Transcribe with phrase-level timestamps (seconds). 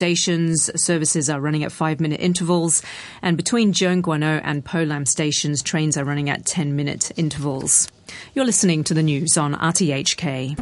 [0.00, 0.70] stations.
[0.82, 2.82] Services are running at five minute intervals.
[3.20, 7.86] And between Zheung and Po Lam stations, trains are running at 10 minute intervals.
[8.32, 10.56] You're listening to the news on RTHK.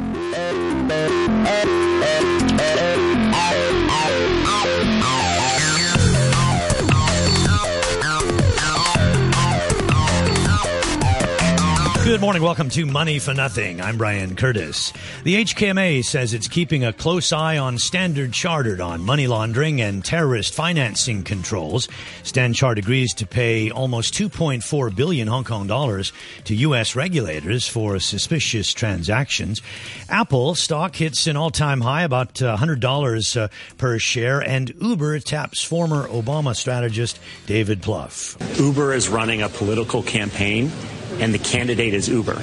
[12.09, 12.43] Good morning.
[12.43, 13.83] Welcome to Money for Nothing.
[13.83, 14.95] I'm Brian Curtis.
[15.25, 20.03] The HKMA says it's keeping a close eye on Standard Chartered on money laundering and
[20.03, 21.87] terrorist financing controls.
[22.23, 26.15] Standard Chartered agrees to pay almost 2.4 billion Hong Kong dollars
[26.45, 26.97] to U.S.
[26.97, 29.61] regulators for suspicious transactions.
[30.09, 36.09] Apple stock hits an all-time high, about $100 uh, per share, and Uber taps former
[36.09, 38.59] Obama strategist David Plouffe.
[38.59, 40.73] Uber is running a political campaign
[41.21, 42.43] and the candidate is Uber.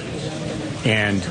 [0.85, 1.27] And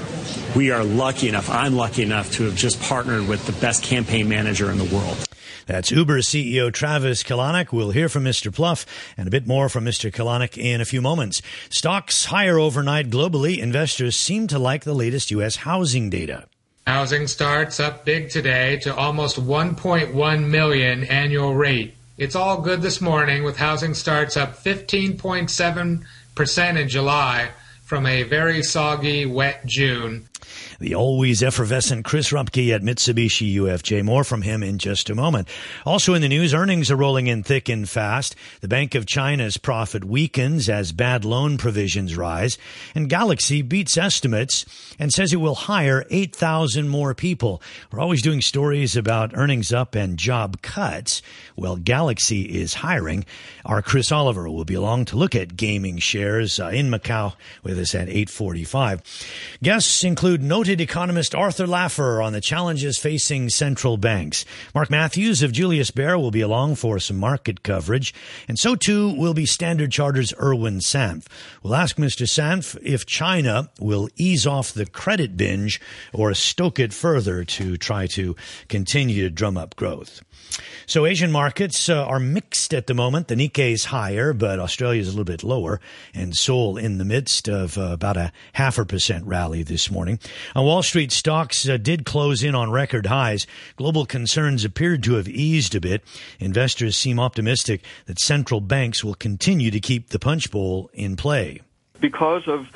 [0.56, 4.28] we are lucky enough, I'm lucky enough to have just partnered with the best campaign
[4.28, 5.26] manager in the world.
[5.66, 7.72] That's Uber CEO Travis Kalanick.
[7.72, 8.52] We'll hear from Mr.
[8.52, 8.84] Plouffe
[9.16, 10.12] and a bit more from Mr.
[10.12, 11.40] Kalanick in a few moments.
[11.70, 13.58] Stocks higher overnight globally.
[13.58, 15.56] Investors seem to like the latest U.S.
[15.56, 16.44] housing data.
[16.86, 21.94] Housing starts up big today to almost 1.1 million annual rate.
[22.18, 26.04] It's all good this morning with housing starts up 15.7
[26.34, 27.50] percent in July
[27.84, 30.28] from a very soggy, wet June.
[30.80, 34.02] The always effervescent Chris Rupkey at Mitsubishi UFJ.
[34.02, 35.48] More from him in just a moment.
[35.86, 38.34] Also in the news, earnings are rolling in thick and fast.
[38.60, 42.58] The Bank of China's profit weakens as bad loan provisions rise.
[42.94, 44.64] And Galaxy beats estimates
[44.98, 47.62] and says it will hire 8,000 more people.
[47.90, 51.22] We're always doing stories about earnings up and job cuts.
[51.56, 53.24] Well, Galaxy is hiring.
[53.64, 57.78] Our Chris Oliver will be along to look at gaming shares uh, in Macau with
[57.78, 59.02] us at 845.
[59.62, 64.44] Guests include noted economist Arthur Laffer on the challenges facing central banks.
[64.74, 68.14] Mark Matthews of Julius Baer will be along for some market coverage,
[68.48, 71.26] and so too will be Standard Charter's Erwin Sanft.
[71.62, 72.26] We'll ask Mr.
[72.26, 75.80] Sanft if China will ease off the credit binge
[76.12, 78.36] or stoke it further to try to
[78.68, 80.22] continue to drum up growth.
[80.86, 83.28] So Asian markets uh, are mixed at the moment.
[83.28, 85.80] The Nikkei is higher, but Australia is a little bit lower,
[86.12, 90.18] and Seoul in the midst of uh, about a half a percent rally this morning.
[90.54, 93.46] On Wall Street, stocks uh, did close in on record highs.
[93.76, 96.04] Global concerns appeared to have eased a bit.
[96.38, 101.60] Investors seem optimistic that central banks will continue to keep the punch bowl in play.
[102.04, 102.66] Because of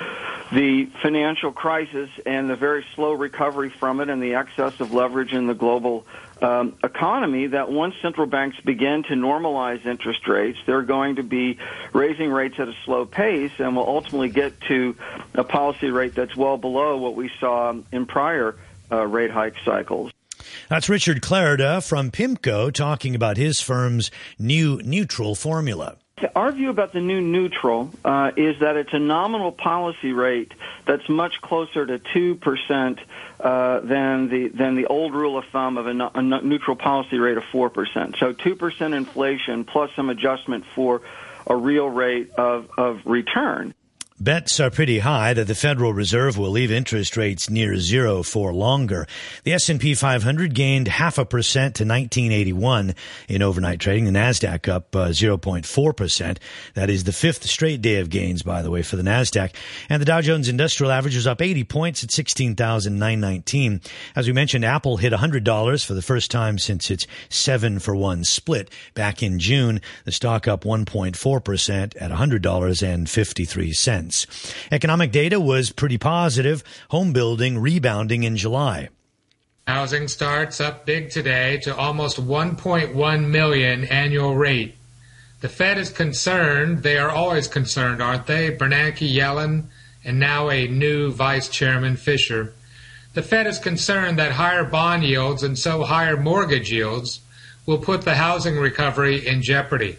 [0.53, 5.35] the financial crisis and the very slow recovery from it and the excess of leverage
[5.35, 6.07] in the global
[6.41, 11.59] um, economy that once central banks begin to normalize interest rates, they're going to be
[11.93, 14.97] raising rates at a slow pace and will ultimately get to
[15.35, 18.57] a policy rate that's well below what we saw in prior
[18.91, 20.11] uh, rate hike cycles.
[20.71, 25.99] That's Richard Clarida from PIMCO talking about his firm's new neutral formula.
[26.35, 30.53] Our view about the new neutral uh, is that it's a nominal policy rate
[30.87, 32.99] that's much closer to two percent
[33.41, 37.37] uh, than the than the old rule of thumb of a, a neutral policy rate
[37.37, 38.17] of four percent.
[38.19, 41.03] So two percent inflation plus some adjustment for
[41.47, 43.75] a real rate of, of return.
[44.21, 48.53] Bets are pretty high that the Federal Reserve will leave interest rates near zero for
[48.53, 49.07] longer.
[49.45, 52.97] The S&P 500 gained half a percent to 1981
[53.29, 54.07] in overnight trading.
[54.07, 56.39] The Nasdaq up uh, 0.4%.
[56.75, 59.55] That is the fifth straight day of gains, by the way, for the Nasdaq.
[59.89, 63.81] And the Dow Jones Industrial Average was up 80 points at 16,919.
[64.17, 68.25] As we mentioned, Apple hit $100 for the first time since its seven for one
[68.25, 69.81] split back in June.
[70.05, 74.08] The stock up 1.4% at $100.53.
[74.71, 78.89] Economic data was pretty positive, home building rebounding in July.
[79.67, 84.75] Housing starts up big today to almost 1.1 million annual rate.
[85.41, 86.83] The Fed is concerned.
[86.83, 88.51] They are always concerned, aren't they?
[88.51, 89.65] Bernanke, Yellen,
[90.05, 92.55] and now a new Vice Chairman Fischer.
[93.15, 97.21] The Fed is concerned that higher bond yields and so higher mortgage yields
[97.67, 99.99] will put the housing recovery in jeopardy.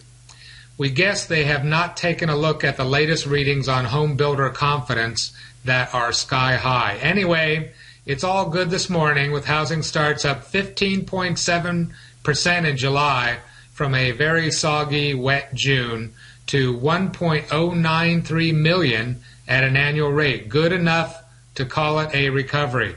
[0.79, 4.49] We guess they have not taken a look at the latest readings on home builder
[4.49, 5.33] confidence
[5.65, 6.95] that are sky high.
[7.01, 7.73] Anyway,
[8.05, 13.39] it's all good this morning with housing starts up 15.7% in July
[13.73, 16.13] from a very soggy, wet June
[16.47, 20.47] to 1.093 million at an annual rate.
[20.47, 21.21] Good enough
[21.55, 22.95] to call it a recovery.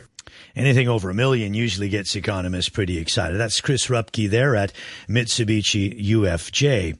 [0.55, 3.38] Anything over a million usually gets economists pretty excited.
[3.38, 4.73] That's Chris Rupkey there at
[5.08, 6.99] Mitsubishi UFJ.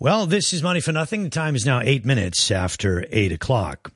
[0.00, 1.22] Well, this is Money for Nothing.
[1.22, 3.92] The time is now eight minutes after eight o'clock.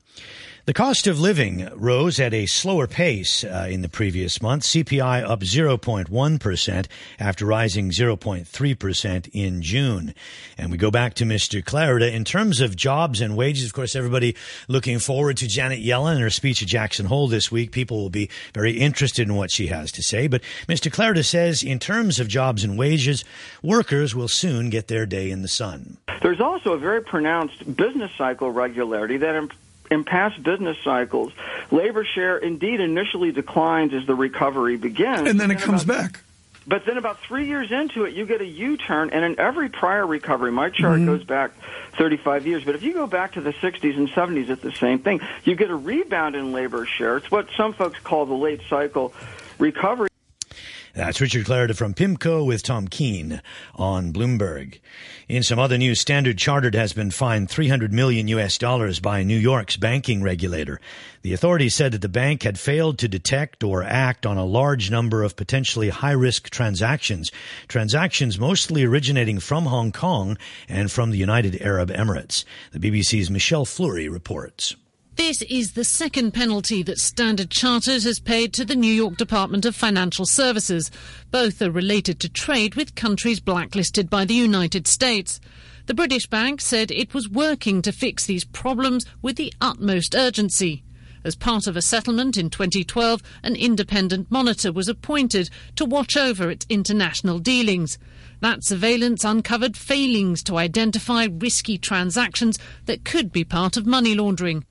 [0.69, 4.61] The cost of living rose at a slower pace uh, in the previous month.
[4.61, 6.85] CPI up 0.1%
[7.19, 10.13] after rising 0.3% in June.
[10.59, 11.63] And we go back to Mr.
[11.63, 12.13] Clarida.
[12.13, 14.35] In terms of jobs and wages, of course, everybody
[14.67, 17.71] looking forward to Janet Yellen and her speech at Jackson Hole this week.
[17.71, 20.27] People will be very interested in what she has to say.
[20.27, 20.91] But Mr.
[20.91, 23.25] Clarida says in terms of jobs and wages,
[23.63, 25.97] workers will soon get their day in the sun.
[26.21, 29.33] There's also a very pronounced business cycle regularity that
[29.91, 31.31] in past business cycles,
[31.71, 35.27] labor share indeed initially declines as the recovery begins.
[35.27, 36.21] And then it comes about, back.
[36.67, 40.05] But then about three years into it, you get a U-turn, and in every prior
[40.05, 41.05] recovery, my chart mm-hmm.
[41.05, 41.51] goes back
[41.97, 44.99] 35 years, but if you go back to the 60s and 70s, it's the same
[44.99, 45.21] thing.
[45.45, 47.17] You get a rebound in labor share.
[47.17, 49.13] It's what some folks call the late cycle
[49.57, 50.08] recovery.
[50.99, 53.41] That's Richard Clarida from PIMCO with Tom Keene
[53.73, 54.81] on Bloomberg.
[55.29, 59.37] In some other news, Standard Chartered has been fined 300 million US dollars by New
[59.37, 60.81] York's banking regulator.
[61.21, 64.91] The authorities said that the bank had failed to detect or act on a large
[64.91, 67.31] number of potentially high risk transactions,
[67.69, 70.37] transactions mostly originating from Hong Kong
[70.67, 72.43] and from the United Arab Emirates.
[72.73, 74.75] The BBC's Michelle Fleury reports.
[75.19, 79.65] This is the second penalty that Standard Chartered has paid to the New York Department
[79.65, 80.89] of Financial Services.
[81.29, 85.41] Both are related to trade with countries blacklisted by the United States.
[85.87, 90.83] The British bank said it was working to fix these problems with the utmost urgency.
[91.25, 96.49] As part of a settlement in 2012, an independent monitor was appointed to watch over
[96.49, 97.99] its international dealings.
[98.39, 104.63] That surveillance uncovered failings to identify risky transactions that could be part of money laundering.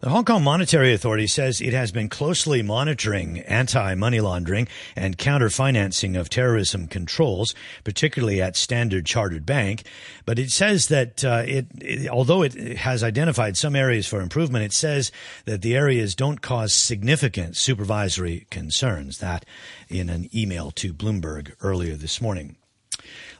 [0.00, 6.16] The Hong Kong Monetary Authority says it has been closely monitoring anti-money laundering and counter-financing
[6.16, 9.84] of terrorism controls, particularly at Standard Chartered Bank.
[10.26, 14.66] But it says that uh, it, it, although it has identified some areas for improvement,
[14.66, 15.10] it says
[15.46, 19.18] that the areas don't cause significant supervisory concerns.
[19.18, 19.46] That
[19.88, 22.56] in an email to Bloomberg earlier this morning.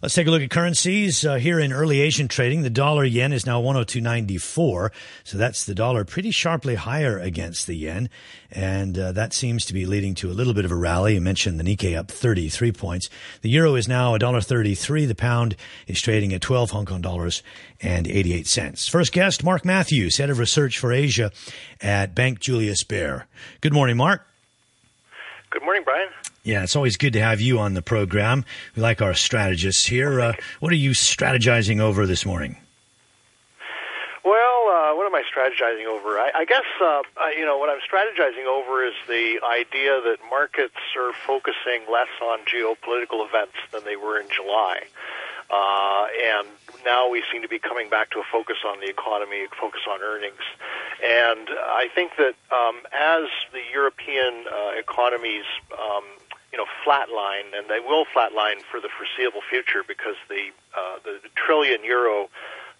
[0.02, 2.60] Let's take a look at currencies uh, here in early Asian trading.
[2.60, 4.90] The dollar yen is now 102.94,
[5.24, 8.10] so that's the dollar pretty sharply higher against the yen,
[8.50, 11.14] and uh, that seems to be leading to a little bit of a rally.
[11.14, 13.08] You mentioned the Nikkei up 33 points.
[13.40, 15.08] The euro is now $1.33.
[15.08, 15.56] The pound
[15.86, 17.42] is trading at 12 Hong Kong dollars
[17.80, 18.88] and 88 cents.
[18.88, 21.32] First guest, Mark Matthews, head of research for Asia
[21.80, 23.26] at Bank Julius Baer.
[23.62, 24.26] Good morning, Mark.
[25.48, 26.08] Good morning, Brian.
[26.46, 28.44] Yeah, it's always good to have you on the program.
[28.76, 30.20] We like our strategists here.
[30.20, 32.56] Uh, what are you strategizing over this morning?
[34.24, 36.20] Well, uh, what am I strategizing over?
[36.20, 40.18] I, I guess uh, I, you know what I'm strategizing over is the idea that
[40.30, 44.82] markets are focusing less on geopolitical events than they were in July,
[45.50, 46.46] uh, and
[46.84, 50.00] now we seem to be coming back to a focus on the economy, focus on
[50.00, 50.42] earnings,
[51.04, 56.04] and I think that um, as the European uh, economies um,
[56.52, 61.18] you know, flatline, and they will flatline for the foreseeable future because the uh, the
[61.34, 62.28] trillion euro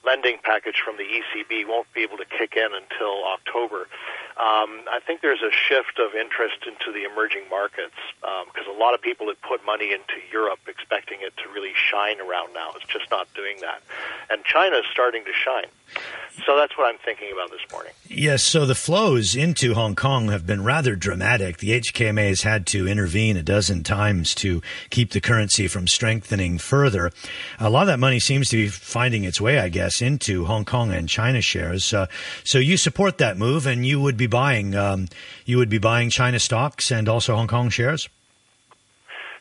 [0.05, 3.89] lending package from the ECB won't be able to kick in until October.
[4.37, 8.79] Um, I think there's a shift of interest into the emerging markets because um, a
[8.79, 12.73] lot of people had put money into Europe expecting it to really shine around now.
[12.77, 13.81] It's just not doing that.
[14.29, 15.73] And China is starting to shine.
[16.45, 17.93] So that's what I'm thinking about this morning.
[18.09, 21.59] Yes, so the flows into Hong Kong have been rather dramatic.
[21.59, 24.61] The HKMA has had to intervene a dozen times to
[24.91, 27.11] keep the currency from strengthening further.
[27.59, 30.67] A lot of that money seems to be finding its way, I guess, into Hong
[30.67, 31.95] Kong and China shares.
[31.95, 32.07] Uh,
[32.45, 35.09] so you support that move, and you would be buying um,
[35.45, 38.09] you would be buying China stocks and also Hong Kong shares.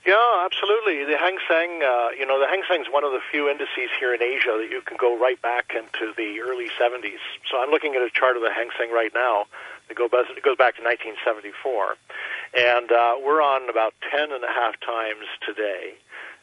[0.05, 1.03] Yeah, absolutely.
[1.03, 3.89] The Hang Seng, uh, you know, the Hang Seng is one of the few indices
[3.99, 7.17] here in Asia that you can go right back into the early 70s.
[7.49, 9.45] So I'm looking at a chart of the Hang Seng right now.
[9.89, 11.97] It goes back to 1974.
[12.53, 15.95] And uh, we're on about 10 and a half times today.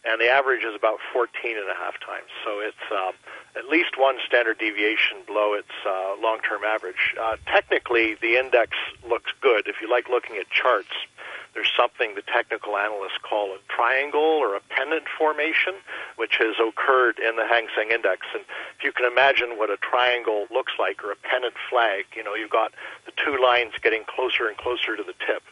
[0.04, 2.28] And the average is about 14 and a half times.
[2.44, 3.12] So it's uh,
[3.56, 7.14] at least one standard deviation below its uh, long-term average.
[7.20, 8.76] Uh, technically, the index
[9.08, 9.68] looks good.
[9.68, 10.90] If you like looking at charts,
[11.54, 15.74] there's something the technical analysts call a triangle or a pennant formation,
[16.16, 18.26] which has occurred in the Hang Seng Index.
[18.32, 18.42] And
[18.78, 22.34] if you can imagine what a triangle looks like or a pennant flag, you know,
[22.34, 22.72] you've got
[23.04, 25.42] the two lines getting closer and closer to the tip.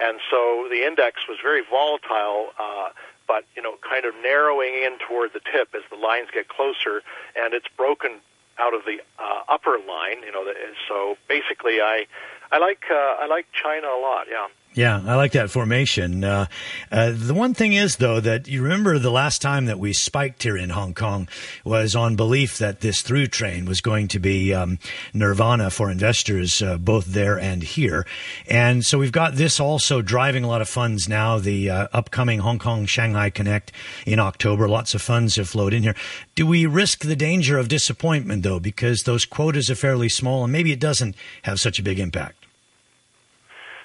[0.00, 2.50] And so the index was very volatile.
[2.58, 2.90] Uh,
[3.26, 7.02] but you know, kind of narrowing in toward the tip as the lines get closer,
[7.36, 8.20] and it's broken
[8.58, 10.22] out of the uh, upper line.
[10.24, 10.44] You know,
[10.88, 12.06] so basically, I
[12.52, 14.26] I like uh, I like China a lot.
[14.30, 14.48] Yeah.
[14.74, 16.24] Yeah, I like that formation.
[16.24, 16.46] Uh,
[16.90, 20.42] uh, the one thing is, though, that you remember the last time that we spiked
[20.42, 21.28] here in Hong Kong
[21.64, 24.80] was on belief that this through train was going to be um,
[25.12, 28.04] nirvana for investors, uh, both there and here.
[28.50, 31.38] And so we've got this also driving a lot of funds now.
[31.38, 33.70] The uh, upcoming Hong Kong Shanghai Connect
[34.06, 35.94] in October, lots of funds have flowed in here.
[36.34, 40.52] Do we risk the danger of disappointment, though, because those quotas are fairly small and
[40.52, 42.43] maybe it doesn't have such a big impact?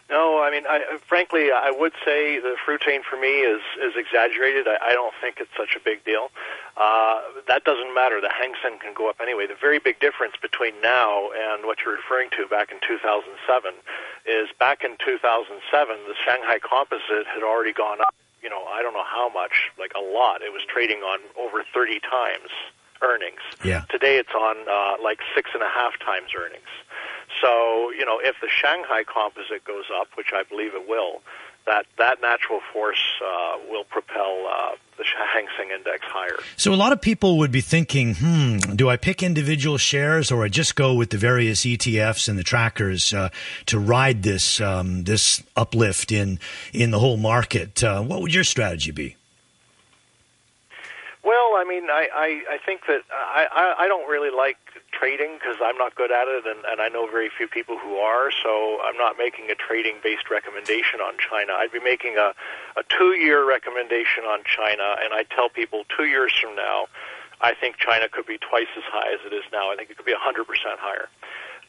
[0.10, 3.94] No, I mean, I, frankly, I would say the through train for me is is
[3.96, 4.68] exaggerated.
[4.68, 6.32] I, I don't think it's such a big deal.
[6.76, 8.20] Uh, that doesn't matter.
[8.20, 9.46] The Hang Seng can go up anyway.
[9.46, 13.74] The very big difference between now and what you're referring to back in 2007
[14.26, 15.62] is back in 2007,
[16.08, 18.16] the Shanghai Composite had already gone up.
[18.42, 20.42] You know, I don't know how much, like a lot.
[20.42, 22.50] It was trading on over 30 times
[23.02, 23.42] earnings.
[23.64, 23.84] Yeah.
[23.90, 26.68] Today it's on uh, like six and a half times earnings.
[27.42, 31.22] So, you know, if the Shanghai composite goes up, which I believe it will,
[31.66, 36.38] that, that natural force uh, will propel uh, the Hang Seng Index higher.
[36.58, 40.44] So a lot of people would be thinking, hmm, do I pick individual shares or
[40.44, 43.30] I just go with the various ETFs and the trackers uh,
[43.68, 46.40] to ride this um, this uplift in
[46.74, 47.84] in the whole market?
[47.84, 49.16] Uh, what would your strategy be?
[51.60, 54.58] I mean, I, I, I think that I, I, I don't really like
[54.92, 57.98] trading because I'm not good at it, and, and I know very few people who
[57.98, 58.32] are.
[58.32, 61.54] So I'm not making a trading-based recommendation on China.
[61.60, 62.32] I'd be making a,
[62.80, 66.88] a two-year recommendation on China, and I tell people two years from now,
[67.42, 69.72] I think China could be twice as high as it is now.
[69.72, 70.44] I think it could be 100%
[70.80, 71.08] higher.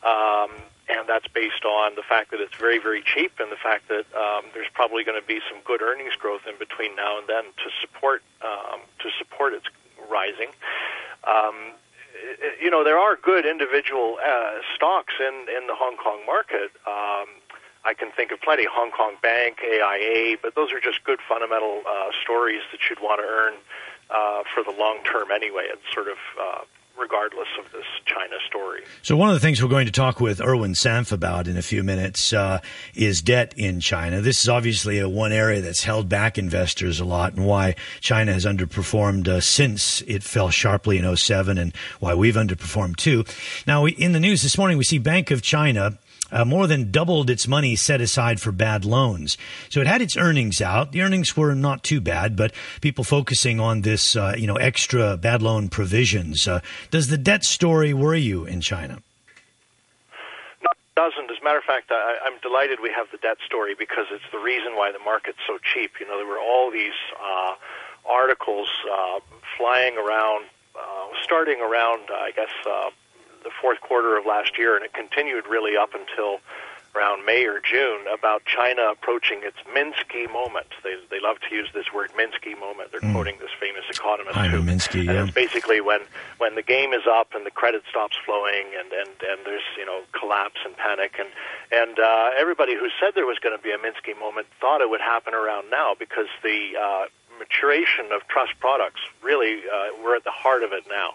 [0.07, 0.51] Um,
[0.89, 4.07] and that's based on the fact that it's very, very cheap, and the fact that
[4.15, 7.45] um, there's probably going to be some good earnings growth in between now and then
[7.63, 9.67] to support um, to support its
[10.11, 10.51] rising.
[11.27, 11.75] Um,
[12.61, 16.71] you know, there are good individual uh, stocks in in the Hong Kong market.
[16.87, 17.29] Um,
[17.85, 21.83] I can think of plenty: Hong Kong Bank, AIA, but those are just good fundamental
[21.89, 23.55] uh, stories that you'd want to earn
[24.11, 25.67] uh, for the long term anyway.
[25.69, 26.65] It's sort of uh,
[27.01, 28.83] regardless of this China story.
[29.03, 31.63] So one of the things we're going to talk with Erwin Sanft about in a
[31.63, 32.61] few minutes uh,
[32.95, 34.21] is debt in China.
[34.21, 38.33] This is obviously a one area that's held back investors a lot and why China
[38.33, 43.25] has underperformed uh, since it fell sharply in 07 and why we've underperformed too.
[43.67, 45.99] Now, in the news this morning, we see Bank of China
[46.33, 49.37] uh, more than doubled its money set aside for bad loans.
[49.69, 50.93] So it had its earnings out.
[50.93, 55.17] The earnings were not too bad, but people focusing on this, uh, you know, extra
[55.17, 56.47] bad loan provisions.
[56.47, 56.61] Uh,
[56.91, 59.03] does the debt story worry you in China?
[60.97, 61.31] Doesn't.
[61.31, 64.29] As a matter of fact, I, I'm delighted we have the debt story because it's
[64.33, 65.93] the reason why the market's so cheap.
[65.99, 67.55] You know, there were all these uh,
[68.05, 69.21] articles uh,
[69.57, 70.45] flying around,
[70.77, 72.91] uh, starting around, I guess, uh,
[73.43, 76.41] the fourth quarter of last year, and it continued really up until
[76.95, 80.67] around May or June about China approaching its Minsky moment.
[80.83, 82.91] They they love to use this word Minsky moment.
[82.91, 83.13] They're mm.
[83.13, 86.01] quoting this famous economist I who, Minsky, and it's basically when
[86.39, 89.87] when the game is up and the credit stops flowing and and and there's you
[89.87, 91.29] know collapse and panic and
[91.71, 94.91] and uh, everybody who said there was going to be a Minsky moment thought it
[94.91, 97.05] would happen around now because the uh,
[97.41, 101.15] maturation of trust products really uh, we're at the heart of it now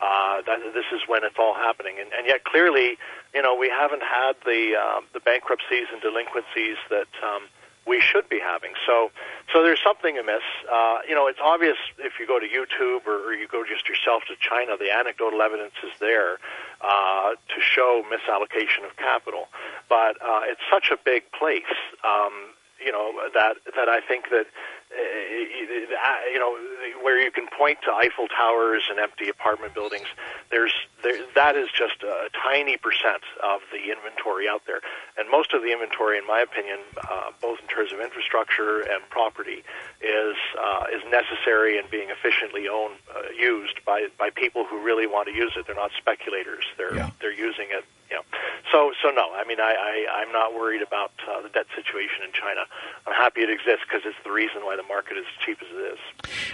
[0.00, 1.96] uh, that this is when it's all happening.
[2.00, 2.96] And, and yet, clearly,
[3.34, 7.48] you know, we haven't had the uh, the bankruptcies and delinquencies that um,
[7.86, 8.72] we should be having.
[8.86, 9.10] So,
[9.52, 10.42] so there's something amiss.
[10.70, 13.88] Uh, you know, it's obvious if you go to YouTube or, or you go just
[13.88, 16.38] yourself to China, the anecdotal evidence is there
[16.80, 19.48] uh, to show misallocation of capital.
[19.88, 22.32] But uh, it's such a big place, um,
[22.84, 24.46] you know, that that I think that
[26.32, 26.56] you know,
[27.02, 30.06] where you can point to Eiffel Towers and empty apartment buildings.
[30.50, 34.80] There's there, that is just a tiny percent of the inventory out there,
[35.18, 36.78] and most of the inventory, in my opinion,
[37.10, 39.62] uh, both in terms of infrastructure and property,
[40.00, 45.06] is uh, is necessary and being efficiently owned, uh, used by by people who really
[45.06, 45.66] want to use it.
[45.66, 46.64] They're not speculators.
[46.76, 47.10] They're yeah.
[47.20, 47.84] they're using it
[48.16, 48.24] know,
[48.72, 49.32] so so no.
[49.34, 52.62] I mean, I, I I'm not worried about uh, the debt situation in China.
[53.06, 55.68] I'm happy it exists because it's the reason why the market is as cheap as
[55.70, 55.98] it is.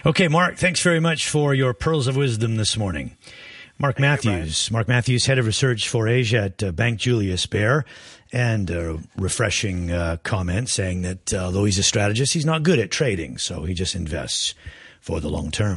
[0.06, 0.56] Okay, Mark.
[0.56, 3.16] Thanks very much for your pearls of wisdom this morning.
[3.78, 4.68] Mark Thank Matthews.
[4.68, 7.84] You, Mark Matthews, head of research for Asia at uh, Bank Julius Baer,
[8.32, 12.78] and a refreshing uh, comment saying that uh, although he's a strategist, he's not good
[12.78, 14.54] at trading, so he just invests
[15.00, 15.76] for the long term.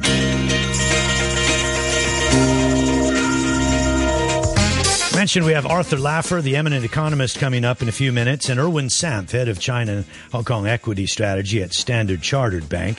[5.20, 8.58] Mentioned we have Arthur Laffer, the eminent economist, coming up in a few minutes, and
[8.58, 12.96] Erwin Sanft, head of China Hong Kong equity strategy at Standard Chartered Bank.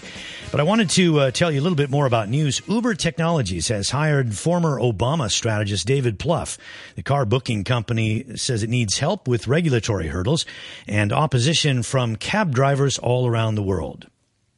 [0.52, 2.62] But I wanted to uh, tell you a little bit more about news.
[2.68, 6.60] Uber Technologies has hired former Obama strategist David Plouffe.
[6.94, 10.46] The car booking company says it needs help with regulatory hurdles
[10.88, 14.06] and opposition from cab drivers all around the world.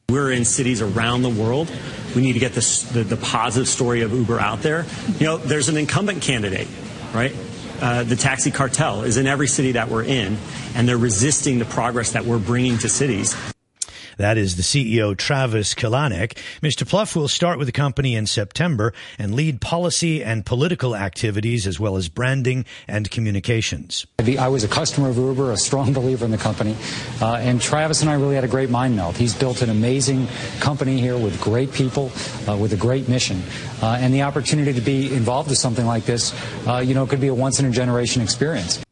[0.10, 1.72] We're in cities around the world.
[2.14, 4.86] We need to get this, the, the positive story of Uber out there.
[5.18, 6.68] You know, there's an incumbent candidate,
[7.14, 7.34] right?
[7.82, 10.38] Uh, the taxi cartel is in every city that we're in,
[10.76, 13.36] and they're resisting the progress that we're bringing to cities.
[14.18, 16.38] That is the CEO, Travis Kalanick.
[16.62, 16.88] Mr.
[16.88, 21.80] Plouffe will start with the company in September and lead policy and political activities as
[21.80, 24.06] well as branding and communications.
[24.20, 26.76] I was a customer of Uber, a strong believer in the company,
[27.22, 29.18] uh, and Travis and I really had a great mind meld.
[29.18, 30.28] He's built an amazing
[30.60, 32.12] company here with great people,
[32.48, 33.42] uh, with a great mission,
[33.82, 36.34] uh, and the opportunity to be involved with something like this,
[36.68, 38.84] uh, you know, could be a once in a generation experience.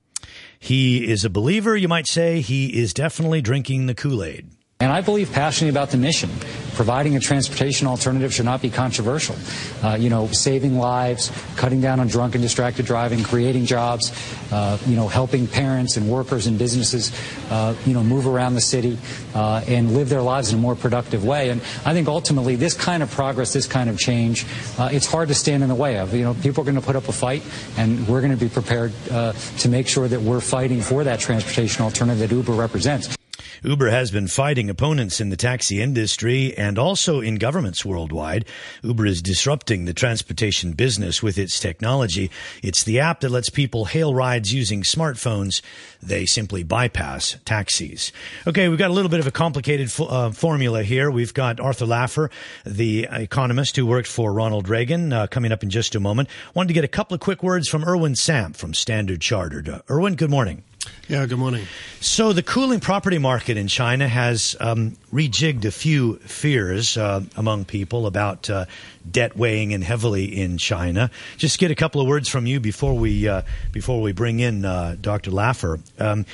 [0.60, 2.42] He is a believer, you might say.
[2.42, 4.48] He is definitely drinking the Kool Aid.
[4.82, 6.32] And I believe passionately about the mission.
[6.74, 9.36] Providing a transportation alternative should not be controversial.
[9.84, 14.12] Uh, you know, saving lives, cutting down on drunk and distracted driving, creating jobs,
[14.52, 17.12] uh, you know, helping parents and workers and businesses,
[17.52, 18.98] uh, you know, move around the city
[19.36, 21.50] uh, and live their lives in a more productive way.
[21.50, 24.48] And I think ultimately this kind of progress, this kind of change,
[24.80, 26.12] uh, it's hard to stand in the way of.
[26.16, 27.44] You know, people are going to put up a fight,
[27.78, 31.20] and we're going to be prepared uh, to make sure that we're fighting for that
[31.20, 33.16] transportation alternative that Uber represents.
[33.64, 38.44] Uber has been fighting opponents in the taxi industry and also in governments worldwide.
[38.82, 42.32] Uber is disrupting the transportation business with its technology.
[42.64, 45.62] It's the app that lets people hail rides using smartphones.
[46.02, 48.12] They simply bypass taxis.
[48.48, 51.12] Okay, we've got a little bit of a complicated uh, formula here.
[51.12, 52.32] We've got Arthur Laffer,
[52.66, 56.30] the economist who worked for Ronald Reagan, uh, coming up in just a moment.
[56.56, 59.70] Wanted to get a couple of quick words from Erwin Sanft from Standard Chartered.
[59.70, 60.64] Uh, Erwin, good morning.
[61.08, 61.66] Yeah, good morning.
[62.00, 67.66] So the cooling property market in China has um, rejigged a few fears uh, among
[67.66, 68.66] people about uh,
[69.10, 71.12] debt weighing in heavily in China.
[71.38, 74.64] Just get a couple of words from you before we uh, before we bring in
[74.64, 75.32] uh, Dr.
[75.32, 75.82] Laffer.
[76.00, 76.26] Um,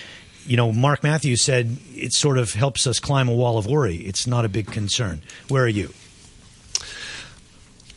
[0.46, 3.98] you know, Mark Matthews said it sort of helps us climb a wall of worry.
[3.98, 5.22] It's not a big concern.
[5.50, 5.92] Where are you?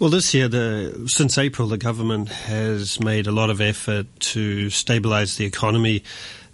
[0.00, 4.68] Well, this year, the, since April, the government has made a lot of effort to
[4.68, 6.04] stabilise the economy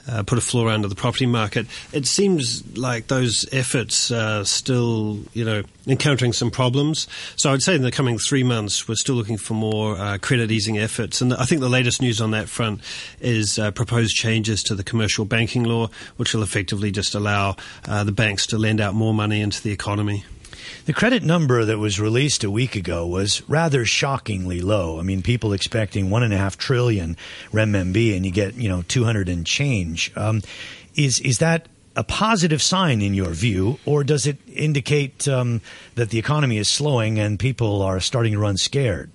[0.09, 1.67] uh, put a floor under the property market.
[1.93, 7.07] It seems like those efforts are still, you know, encountering some problems.
[7.37, 10.51] So I'd say in the coming three months, we're still looking for more uh, credit
[10.51, 11.21] easing efforts.
[11.21, 12.81] And I think the latest news on that front
[13.21, 18.05] is uh, proposed changes to the commercial banking law, which will effectively just allow uh,
[18.05, 20.25] the banks to lend out more money into the economy.
[20.87, 25.01] The credit number that was released a week ago was rather shockingly low.
[25.01, 27.17] I mean, people expecting one and a half trillion
[27.53, 30.13] renminbi, and you get you know two hundred and change.
[30.15, 30.43] Um,
[30.95, 35.61] is is that a positive sign in your view, or does it indicate um,
[35.97, 39.11] that the economy is slowing and people are starting to run scared?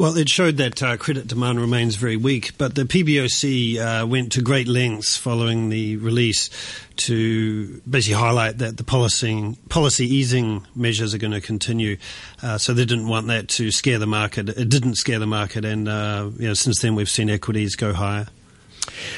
[0.00, 4.32] Well, it showed that uh, credit demand remains very weak, but the PBOC uh, went
[4.32, 6.48] to great lengths following the release
[6.96, 11.98] to basically highlight that the policy policy easing measures are going to continue.
[12.42, 14.48] Uh, so they didn't want that to scare the market.
[14.48, 17.92] It didn't scare the market, and uh, you know, since then we've seen equities go
[17.92, 18.26] higher.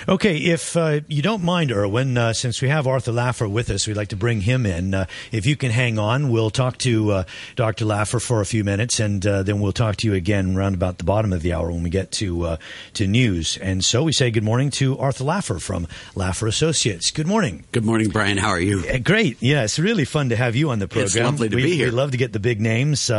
[0.09, 3.87] Okay, if uh, you don't mind, Erwin, uh, since we have Arthur Laffer with us,
[3.87, 4.95] we'd like to bring him in.
[4.95, 7.25] Uh, if you can hang on, we'll talk to uh,
[7.57, 7.85] Dr.
[7.85, 10.99] Laffer for a few minutes, and uh, then we'll talk to you again around about
[10.99, 12.57] the bottom of the hour when we get to uh,
[12.95, 13.57] to news.
[13.59, 17.11] And so we say good morning to Arthur Laffer from Laffer Associates.
[17.11, 17.65] Good morning.
[17.73, 18.39] Good morning, Brian.
[18.39, 18.83] How are you?
[19.01, 19.41] great.
[19.41, 21.07] Yeah, it's really fun to have you on the program.
[21.07, 21.87] It's lovely to we, be here.
[21.87, 23.11] We love to get the big names.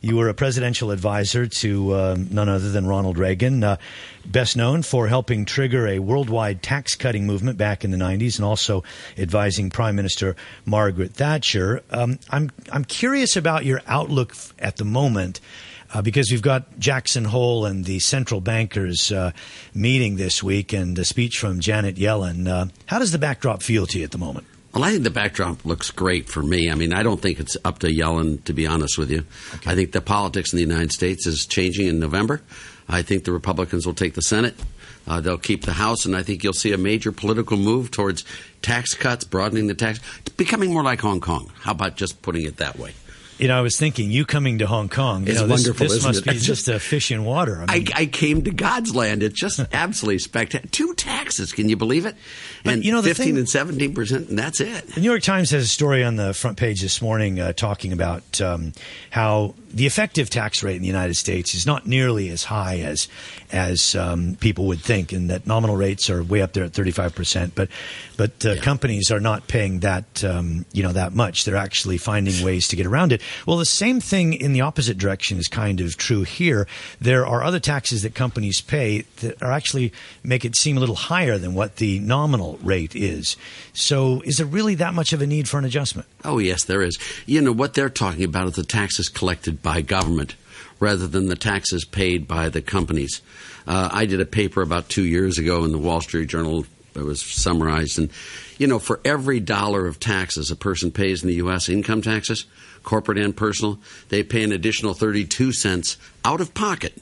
[0.00, 3.78] you were a presidential advisor to none other than Ronald Reagan
[4.24, 8.44] best known for helping trigger a worldwide tax cutting movement back in the 90s and
[8.44, 8.84] also
[9.18, 11.82] advising Prime Minister Margaret Thatcher.
[11.90, 15.40] Um, I'm, I'm curious about your outlook at the moment.
[15.92, 19.32] Uh, because we've got Jackson Hole and the central bankers uh,
[19.74, 22.46] meeting this week and a speech from Janet Yellen.
[22.46, 24.46] Uh, how does the backdrop feel to you at the moment?
[24.72, 26.70] Well, I think the backdrop looks great for me.
[26.70, 29.24] I mean, I don't think it's up to Yellen, to be honest with you.
[29.56, 29.70] Okay.
[29.70, 32.40] I think the politics in the United States is changing in November.
[32.90, 34.54] I think the Republicans will take the Senate.
[35.06, 38.24] Uh, they'll keep the House, and I think you'll see a major political move towards
[38.62, 40.00] tax cuts, broadening the tax,
[40.36, 41.50] becoming more like Hong Kong.
[41.60, 42.92] How about just putting it that way?
[43.40, 45.24] You know, I was thinking you coming to Hong Kong.
[45.24, 45.86] You it's know, wonderful.
[45.86, 46.30] This, this must it?
[46.30, 47.64] be just a fish in water.
[47.66, 49.22] I, mean, I, I, came to God's land.
[49.22, 50.70] It's just absolutely spectacular.
[50.70, 51.54] Two taxes.
[51.54, 52.16] Can you believe it?
[52.66, 54.88] And you know, 15 thing- and 17 percent, and that's it.
[54.88, 57.94] The New York Times has a story on the front page this morning uh, talking
[57.94, 58.74] about um,
[59.08, 63.08] how the effective tax rate in the United States is not nearly as high as
[63.52, 66.90] as um, people would think, and that nominal rates are way up there at thirty
[66.90, 67.54] five percent.
[67.54, 67.68] But
[68.16, 71.44] but uh, companies are not paying that um, you know that much.
[71.44, 73.22] They're actually finding ways to get around it.
[73.46, 76.66] Well, the same thing in the opposite direction is kind of true here.
[77.00, 80.94] There are other taxes that companies pay that are actually make it seem a little
[80.94, 83.36] higher than what the nominal rate is.
[83.72, 86.08] So, is there really that much of a need for an adjustment?
[86.24, 86.98] Oh, yes, there is.
[87.26, 90.34] You know, what they're talking about is the taxes collected by government
[90.78, 93.20] rather than the taxes paid by the companies.
[93.66, 97.04] Uh, I did a paper about two years ago in the Wall Street Journal that
[97.04, 97.98] was summarized.
[97.98, 98.10] And,
[98.58, 102.46] you know, for every dollar of taxes a person pays in the U.S., income taxes,
[102.82, 106.94] corporate and personal, they pay an additional 32 cents out of pocket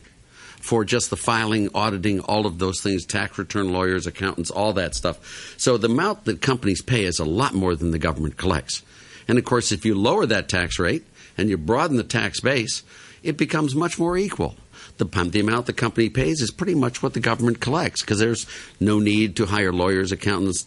[0.60, 4.94] for just the filing, auditing, all of those things, tax return lawyers, accountants, all that
[4.94, 5.54] stuff.
[5.56, 8.82] So the amount that companies pay is a lot more than the government collects.
[9.28, 11.04] And of course, if you lower that tax rate
[11.38, 12.82] and you broaden the tax base,
[13.22, 14.56] it becomes much more equal.
[14.98, 18.18] The, um, the amount the company pays is pretty much what the government collects because
[18.18, 18.46] there's
[18.80, 20.66] no need to hire lawyers, accountants,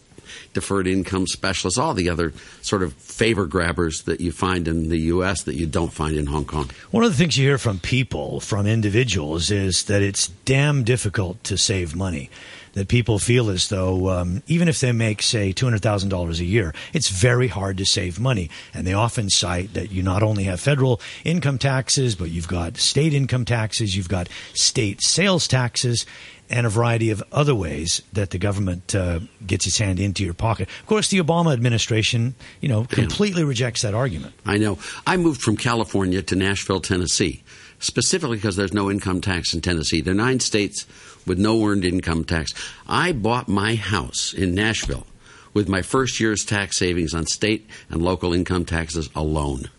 [0.54, 2.32] deferred income specialists, all the other
[2.62, 5.42] sort of favor grabbers that you find in the U.S.
[5.42, 6.70] that you don't find in Hong Kong.
[6.90, 11.42] One of the things you hear from people, from individuals, is that it's damn difficult
[11.44, 12.30] to save money.
[12.74, 17.10] That people feel as though, um, even if they make, say, $200,000 a year, it's
[17.10, 18.48] very hard to save money.
[18.72, 22.78] And they often cite that you not only have federal income taxes, but you've got
[22.78, 26.06] state income taxes, you've got state sales taxes,
[26.52, 30.34] and a variety of other ways that the government uh, gets its hand into your
[30.34, 30.68] pocket.
[30.80, 34.34] Of course, the Obama administration, you know, completely rejects that argument.
[34.44, 34.78] I know.
[35.06, 37.42] I moved from California to Nashville, Tennessee,
[37.78, 40.02] specifically because there's no income tax in Tennessee.
[40.02, 40.86] There are nine states
[41.26, 42.52] with no earned income tax.
[42.86, 45.06] I bought my house in Nashville
[45.54, 49.70] with my first year's tax savings on state and local income taxes alone.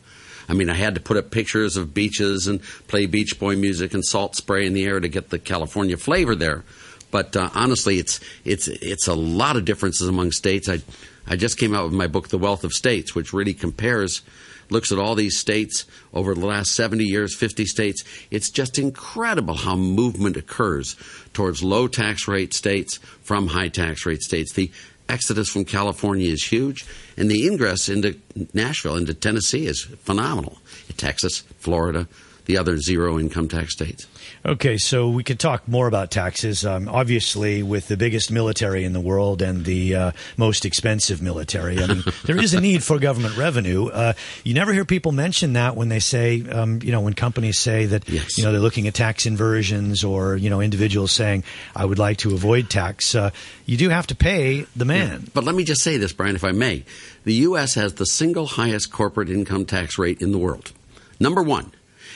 [0.47, 3.93] I mean, I had to put up pictures of beaches and play Beach Boy music
[3.93, 6.63] and salt spray in the air to get the California flavor there.
[7.11, 10.67] But uh, honestly, it's it's it's a lot of differences among states.
[10.67, 10.81] I
[11.27, 14.21] I just came out with my book, The Wealth of States, which really compares,
[14.69, 18.03] looks at all these states over the last 70 years, 50 states.
[18.31, 20.95] It's just incredible how movement occurs
[21.33, 24.53] towards low tax rate states from high tax rate states.
[24.53, 24.71] The
[25.09, 26.85] exodus from California is huge,
[27.17, 28.17] and the ingress into
[28.53, 30.57] Nashville, into Tennessee, is phenomenal.
[30.97, 32.07] Texas, Florida,
[32.45, 34.05] the other zero income tax states.
[34.45, 36.65] Okay, so we could talk more about taxes.
[36.65, 41.81] Um, obviously, with the biggest military in the world and the uh, most expensive military,
[41.81, 43.87] I mean, there is a need for government revenue.
[43.87, 47.57] Uh, you never hear people mention that when they say, um, you know, when companies
[47.57, 48.37] say that, Yes.
[48.37, 51.43] you know, they're looking at tax inversions or, you know, individuals saying,
[51.75, 53.15] I would like to avoid tax.
[53.15, 53.29] Uh,
[53.65, 55.27] you do have to pay the man.
[55.33, 56.83] But let me just say this, Brian, if I may.
[57.23, 57.75] The U.S.
[57.75, 60.73] has the single highest corporate income tax rate in the world.
[61.19, 61.71] Number one.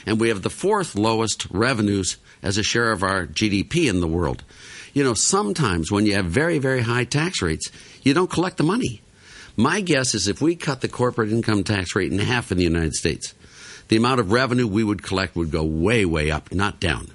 [0.08, 4.08] And we have the fourth lowest revenues as a share of our GDP in the
[4.08, 4.44] world.
[4.94, 7.70] You know, sometimes when you have very, very high tax rates,
[8.04, 9.02] you don't collect the money.
[9.58, 12.64] My guess is if we cut the corporate income tax rate in half in the
[12.64, 13.36] United States,
[13.90, 17.12] the amount of revenue we would collect would go way, way up, not down.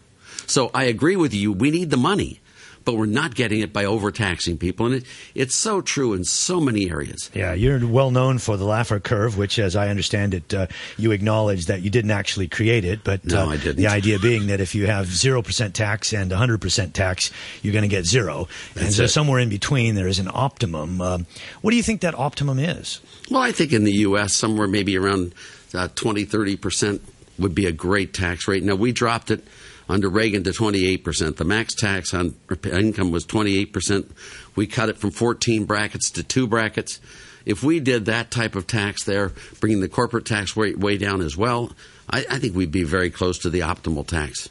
[0.47, 1.51] So I agree with you.
[1.51, 2.41] We need the money,
[2.85, 4.87] but we're not getting it by overtaxing people.
[4.87, 7.31] And it, it's so true in so many areas.
[7.35, 10.67] Yeah, you're well known for the Laffer curve, which, as I understand it, uh,
[10.97, 13.77] you acknowledge that you didn't actually create it, but No, uh, I didn't.
[13.77, 17.31] the idea being that if you have zero percent tax and hundred percent tax,
[17.63, 19.09] you're going to get zero, and so it.
[19.09, 21.01] somewhere in between there is an optimum.
[21.01, 21.27] Um,
[21.61, 23.01] what do you think that optimum is?
[23.31, 25.35] Well, I think in the U.S., somewhere maybe around
[25.75, 27.01] uh, 20, 30%
[27.39, 28.63] would be a great tax rate.
[28.63, 29.45] Now, we dropped it
[29.93, 31.37] under Reagan to 28%.
[31.37, 34.11] The max tax on income was 28%.
[34.57, 37.01] We cut it from 14 brackets to two brackets.
[37.45, 41.21] If we did that type of tax there, bringing the corporate tax rate way down
[41.21, 41.73] as well,
[42.09, 44.49] I, I think we'd be very close to the optimal tax.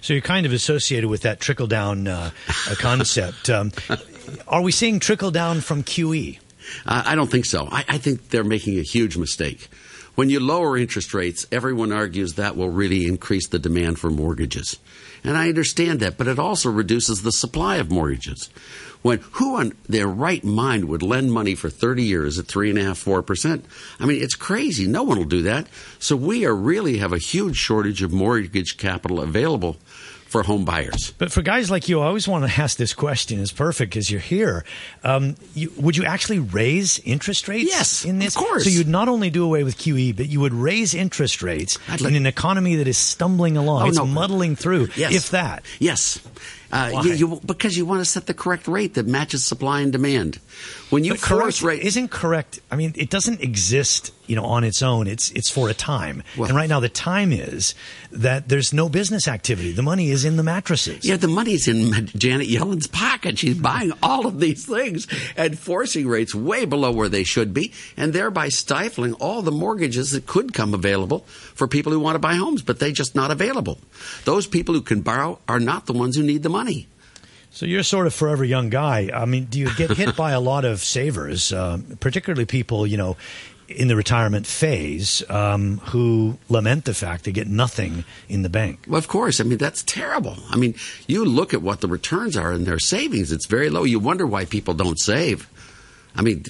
[0.00, 2.30] So you're kind of associated with that trickle down uh,
[2.78, 3.48] concept.
[3.48, 3.72] Um,
[4.48, 5.84] are we seeing trickle down from?
[5.84, 6.38] QE?
[6.86, 7.68] Uh, I don't think so.
[7.70, 9.68] I, I think they're making a huge mistake.
[10.14, 14.78] When you lower interest rates, everyone argues that will really increase the demand for mortgages.
[15.24, 18.50] And I understand that, but it also reduces the supply of mortgages.
[19.00, 22.78] When who on their right mind would lend money for 30 years at three and
[22.78, 23.64] a half, four percent?
[23.98, 24.86] I mean, it's crazy.
[24.86, 25.66] No one will do that.
[25.98, 29.76] So we are really have a huge shortage of mortgage capital available
[30.32, 31.12] for home buyers.
[31.18, 33.38] But for guys like you, I always want to ask this question.
[33.38, 34.64] It's perfect because you're here.
[35.04, 37.70] Um, you, would you actually raise interest rates?
[37.70, 38.34] Yes, in this.
[38.34, 38.64] of course.
[38.64, 42.00] So you'd not only do away with QE, but you would raise interest rates I'd
[42.00, 43.82] in an economy that is stumbling along.
[43.82, 44.06] Oh, it's no.
[44.06, 44.88] muddling through.
[44.96, 45.14] Yes.
[45.14, 45.64] If that.
[45.78, 46.18] Yes.
[46.70, 47.02] Why?
[47.02, 50.40] you, you, because you want to set the correct rate that matches supply and demand.
[50.92, 52.60] When you But force correct rate, isn't correct.
[52.70, 55.06] I mean, it doesn't exist, you know, on its own.
[55.06, 57.74] It's it's for a time, Well- and right now the time is
[58.10, 59.72] that there's no business activity.
[59.72, 61.02] The money is in the mattresses.
[61.02, 63.38] Yeah, the money's in Janet Yellen's pocket.
[63.38, 67.72] She's buying all of these things and forcing rates way below where they should be,
[67.96, 71.20] and thereby stifling all the mortgages that could come available
[71.54, 73.80] for people who want to buy homes, but they're just not available.
[74.26, 76.86] Those people who can borrow are not the ones who need the money.
[77.54, 79.10] So you're sort of forever young guy.
[79.12, 82.96] I mean, do you get hit by a lot of savers, um, particularly people, you
[82.96, 83.16] know,
[83.68, 88.84] in the retirement phase, um, who lament the fact they get nothing in the bank?
[88.88, 89.38] Well, of course.
[89.40, 90.36] I mean, that's terrible.
[90.50, 90.74] I mean,
[91.06, 93.84] you look at what the returns are in their savings, it's very low.
[93.84, 95.48] You wonder why people don't save.
[96.16, 96.44] I mean,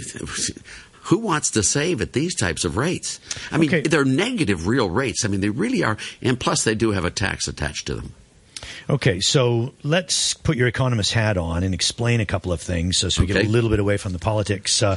[1.03, 3.21] who wants to save at these types of rates?
[3.51, 3.81] I mean, Okay.
[3.83, 5.25] they're negative real rates.
[5.25, 5.97] I mean, they really are.
[6.23, 8.15] And plus, they do have a tax attached to them.
[8.89, 13.09] Okay, so let's put your economist hat on and explain a couple of things so,
[13.09, 14.83] so we get a little bit away from the politics.
[14.83, 14.97] Uh,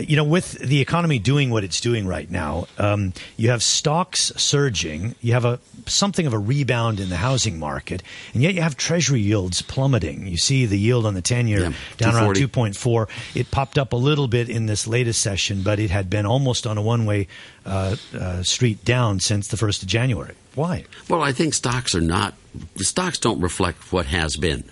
[0.00, 4.32] you know, with the economy doing what it's doing right now, um, you have stocks
[4.36, 8.02] surging, you have a something of a rebound in the housing market,
[8.34, 10.26] and yet you have treasury yields plummeting.
[10.26, 13.08] You see the yield on the 10 year Yeah, down around 2.4.
[13.34, 16.66] It popped up a little bit in this latest session, but it had been almost
[16.66, 17.28] on a one way
[17.64, 20.34] uh, uh, street down since the 1st of January.
[20.54, 20.84] Why?
[21.08, 22.34] Well, I think stocks are not,
[22.76, 24.64] stocks don't reflect what has been.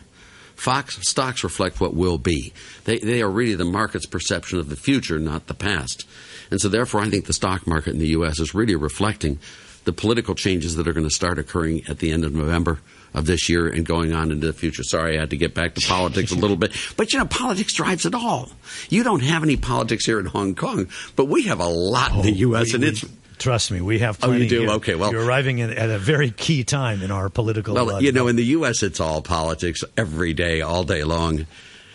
[0.56, 2.52] Fox, stocks reflect what will be.
[2.84, 6.06] They, they are really the market's perception of the future, not the past.
[6.50, 8.40] And so, therefore, I think the stock market in the U.S.
[8.40, 9.38] is really reflecting
[9.84, 12.80] the political changes that are going to start occurring at the end of November
[13.14, 14.82] of this year and going on into the future.
[14.82, 16.72] Sorry, I had to get back to politics a little bit.
[16.96, 18.50] But, you know, politics drives it all.
[18.90, 22.22] You don't have any politics here in Hong Kong, but we have a lot in
[22.22, 23.04] the oh, U.S., We- and it's.
[23.38, 24.60] Trust me, we have Oh, you do?
[24.60, 24.70] here.
[24.70, 27.74] Okay, well- you're arriving at, at a very key time in our political.
[27.74, 31.46] Well, uh, you know, in the U.S., it's all politics every day, all day long.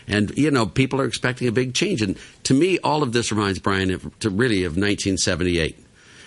[0.08, 2.02] And, you know, people are expecting a big change.
[2.02, 5.78] And to me, all of this reminds Brian of, to really of 1978.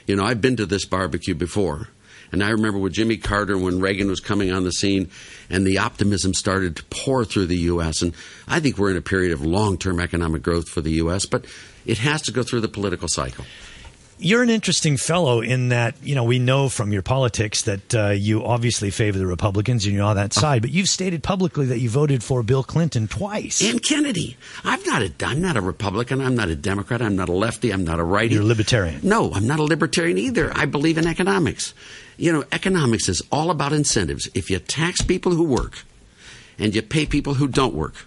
[0.07, 1.88] You know, I've been to this barbecue before.
[2.33, 5.09] And I remember with Jimmy Carter when Reagan was coming on the scene
[5.48, 8.03] and the optimism started to pour through the U.S.
[8.03, 8.12] And
[8.48, 11.44] I think we're in a period of long term economic growth for the U.S., but
[11.87, 13.44] it has to go through the political cycle.
[14.18, 18.09] You're an interesting fellow in that you know we know from your politics that uh,
[18.11, 21.81] you obviously favor the Republicans and you're on that side, but you've stated publicly that
[21.81, 23.61] you voted for Bill Clinton twice.
[23.61, 24.37] And Kennedy.
[24.62, 26.20] I'm not a, I'm not a Republican.
[26.20, 27.03] I'm not a Democrat.
[27.03, 27.72] I'm not a lefty.
[27.72, 28.35] I'm not a righty.
[28.35, 29.00] You're a libertarian.
[29.03, 30.53] No, I'm not a libertarian either.
[30.55, 31.74] I believe in economics.
[32.16, 34.29] You know, economics is all about incentives.
[34.35, 35.85] If you tax people who work
[36.59, 38.07] and you pay people who don't work,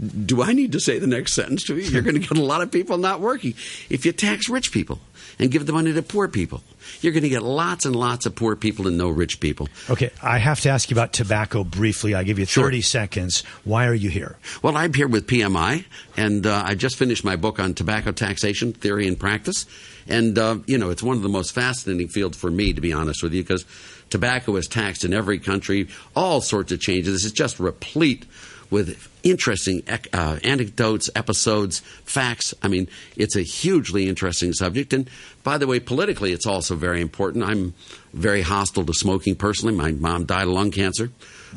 [0.00, 1.82] do I need to say the next sentence to you?
[1.82, 3.54] You're going to get a lot of people not working.
[3.90, 4.98] If you tax rich people
[5.38, 6.62] and give the money to poor people,
[7.02, 9.68] you're going to get lots and lots of poor people and no rich people.
[9.90, 12.14] Okay, I have to ask you about tobacco briefly.
[12.14, 12.64] I give you Sure.
[12.64, 13.40] 30 seconds.
[13.64, 14.36] Why are you here?
[14.62, 15.84] Well, I'm here with PMI,
[16.16, 19.66] and uh, I just finished my book on tobacco taxation theory and practice.
[20.08, 22.92] And, uh, you know, it's one of the most fascinating fields for me, to be
[22.92, 23.66] honest with you, because
[24.08, 27.24] tobacco is taxed in every country, all sorts of changes.
[27.24, 28.24] It's just replete
[28.70, 32.54] with interesting ec- uh, anecdotes, episodes, facts.
[32.62, 34.92] I mean, it's a hugely interesting subject.
[34.92, 35.10] And
[35.42, 37.44] by the way, politically, it's also very important.
[37.44, 37.74] I'm
[38.12, 39.74] very hostile to smoking personally.
[39.74, 41.10] My mom died of lung cancer.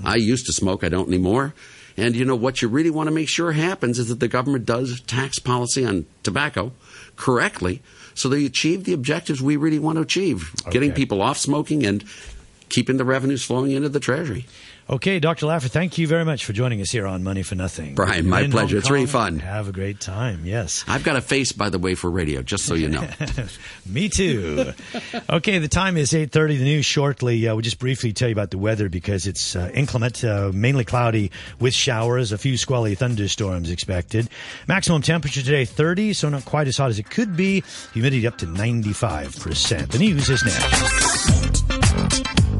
[0.03, 1.53] I used to smoke, I don't anymore.
[1.95, 4.65] And you know what you really want to make sure happens is that the government
[4.65, 6.71] does tax policy on tobacco
[7.15, 7.81] correctly
[8.15, 12.03] so they achieve the objectives we really want to achieve getting people off smoking and
[12.69, 14.45] keeping the revenues flowing into the treasury.
[14.93, 15.47] Okay, Dr.
[15.47, 17.95] Laffer, thank you very much for joining us here on Money for Nothing.
[17.95, 18.77] Brian, my pleasure.
[18.77, 19.39] It's really fun.
[19.39, 20.85] Have a great time, yes.
[20.87, 23.09] I've got a face, by the way, for radio, just so you know.
[23.87, 24.71] Me too.
[25.31, 26.59] okay, the time is 8.30.
[26.59, 27.47] The news shortly.
[27.47, 30.85] Uh, we'll just briefly tell you about the weather because it's uh, inclement, uh, mainly
[30.85, 34.29] cloudy with showers, a few squally thunderstorms expected.
[34.67, 37.63] Maximum temperature today 30, so not quite as hot as it could be.
[37.93, 39.89] Humidity up to 95%.
[39.89, 42.52] The news is next.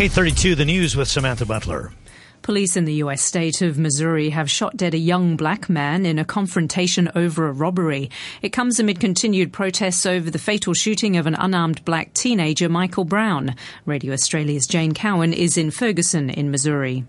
[0.00, 1.92] 8.32, the news with Samantha Butler.
[2.40, 3.20] Police in the U.S.
[3.20, 7.52] state of Missouri have shot dead a young black man in a confrontation over a
[7.52, 8.08] robbery.
[8.40, 13.04] It comes amid continued protests over the fatal shooting of an unarmed black teenager, Michael
[13.04, 13.54] Brown.
[13.84, 17.04] Radio Australia's Jane Cowan is in Ferguson in Missouri.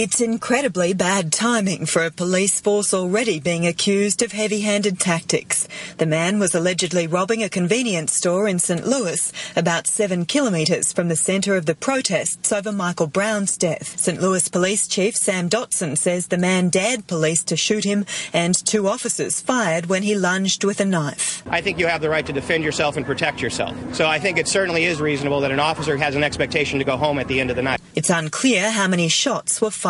[0.00, 5.66] It's incredibly bad timing for a police force already being accused of heavy-handed tactics.
[5.96, 8.86] The man was allegedly robbing a convenience store in St.
[8.86, 13.98] Louis, about seven kilometres from the centre of the protests over Michael Brown's death.
[13.98, 14.20] St.
[14.20, 18.86] Louis Police Chief Sam Dotson says the man dared police to shoot him and two
[18.86, 21.42] officers fired when he lunged with a knife.
[21.48, 23.74] I think you have the right to defend yourself and protect yourself.
[23.96, 26.96] So I think it certainly is reasonable that an officer has an expectation to go
[26.96, 27.80] home at the end of the night.
[27.96, 29.87] It's unclear how many shots were fired.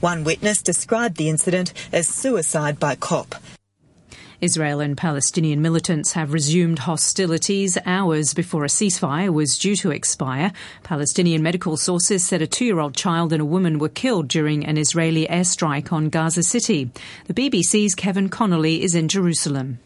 [0.00, 3.36] One witness described the incident as suicide by cop.
[4.42, 10.52] Israel and Palestinian militants have resumed hostilities hours before a ceasefire was due to expire.
[10.82, 14.66] Palestinian medical sources said a two year old child and a woman were killed during
[14.66, 16.90] an Israeli airstrike on Gaza City.
[17.26, 19.78] The BBC's Kevin Connolly is in Jerusalem.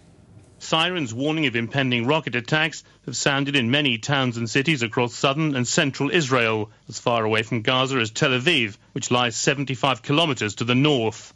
[0.65, 5.55] Sirens warning of impending rocket attacks have sounded in many towns and cities across southern
[5.55, 10.55] and central Israel, as far away from Gaza as Tel Aviv, which lies 75 kilometers
[10.55, 11.35] to the north.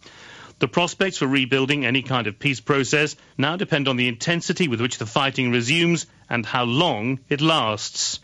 [0.61, 4.81] The prospects for rebuilding any kind of peace process now depend on the intensity with
[4.81, 8.21] which the fighting resumes and how long it lasts.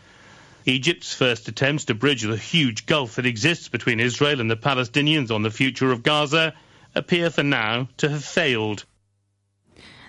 [0.65, 5.31] Egypt's first attempts to bridge the huge gulf that exists between Israel and the Palestinians
[5.31, 6.55] on the future of Gaza
[6.95, 8.87] appear for now to have failed.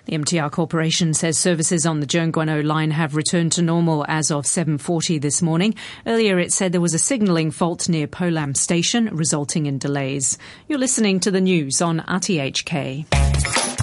[0.06, 4.04] The MTR Corporation says services on the Tseung Kwan O line have returned to normal
[4.06, 5.74] as of 7:40 this morning.
[6.06, 10.38] Earlier it said there was a signalling fault near Po Lam station resulting in delays.
[10.68, 13.75] You're listening to the news on RTHK.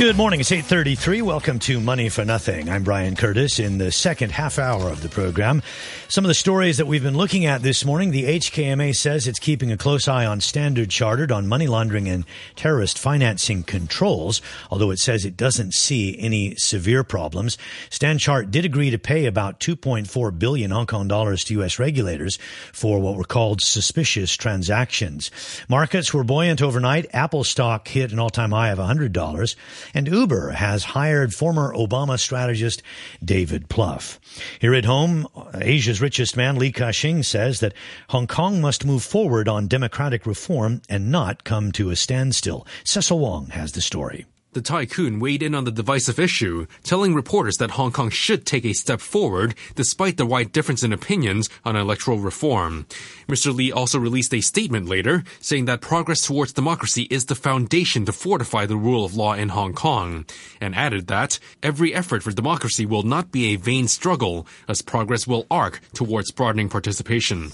[0.00, 0.40] Good morning.
[0.40, 1.20] It's 8:33.
[1.20, 2.70] Welcome to Money for Nothing.
[2.70, 5.62] I'm Brian Curtis in the second half hour of the program.
[6.08, 9.38] Some of the stories that we've been looking at this morning, the HKMA says it's
[9.38, 12.24] keeping a close eye on Standard Chartered on money laundering and
[12.56, 17.58] terrorist financing controls, although it says it doesn't see any severe problems.
[17.90, 22.38] Stanchart did agree to pay about 2.4 billion Hong Kong dollars to US regulators
[22.72, 25.30] for what were called suspicious transactions.
[25.68, 27.04] Markets were buoyant overnight.
[27.12, 29.56] Apple stock hit an all-time high of $100
[29.94, 32.82] and Uber has hired former Obama strategist
[33.24, 34.18] David Plouffe.
[34.60, 37.74] Here at home, Asia's richest man Li Ka-shing says that
[38.08, 42.66] Hong Kong must move forward on democratic reform and not come to a standstill.
[42.84, 44.26] Cecil Wong has the story.
[44.52, 48.64] The tycoon weighed in on the divisive issue, telling reporters that Hong Kong should take
[48.64, 52.86] a step forward despite the wide difference in opinions on electoral reform.
[53.28, 53.54] Mr.
[53.54, 58.12] Lee also released a statement later saying that progress towards democracy is the foundation to
[58.12, 60.24] fortify the rule of law in Hong Kong,
[60.60, 65.28] and added that every effort for democracy will not be a vain struggle as progress
[65.28, 67.52] will arc towards broadening participation.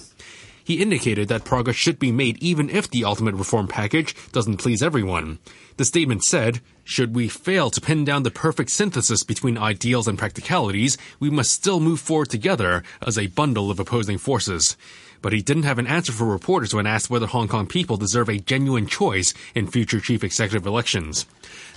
[0.63, 4.81] He indicated that progress should be made even if the ultimate reform package doesn't please
[4.81, 5.37] everyone.
[5.77, 10.17] The statement said, should we fail to pin down the perfect synthesis between ideals and
[10.17, 14.77] practicalities, we must still move forward together as a bundle of opposing forces.
[15.21, 18.29] But he didn't have an answer for reporters when asked whether Hong Kong people deserve
[18.29, 21.25] a genuine choice in future chief executive elections.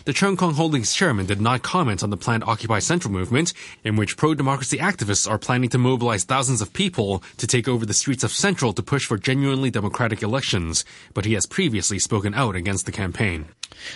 [0.07, 3.53] The Cheung Kong Holdings chairman did not comment on the planned Occupy Central movement,
[3.85, 7.93] in which pro-democracy activists are planning to mobilize thousands of people to take over the
[7.93, 12.57] streets of Central to push for genuinely democratic elections, but he has previously spoken out
[12.57, 13.49] against the campaign.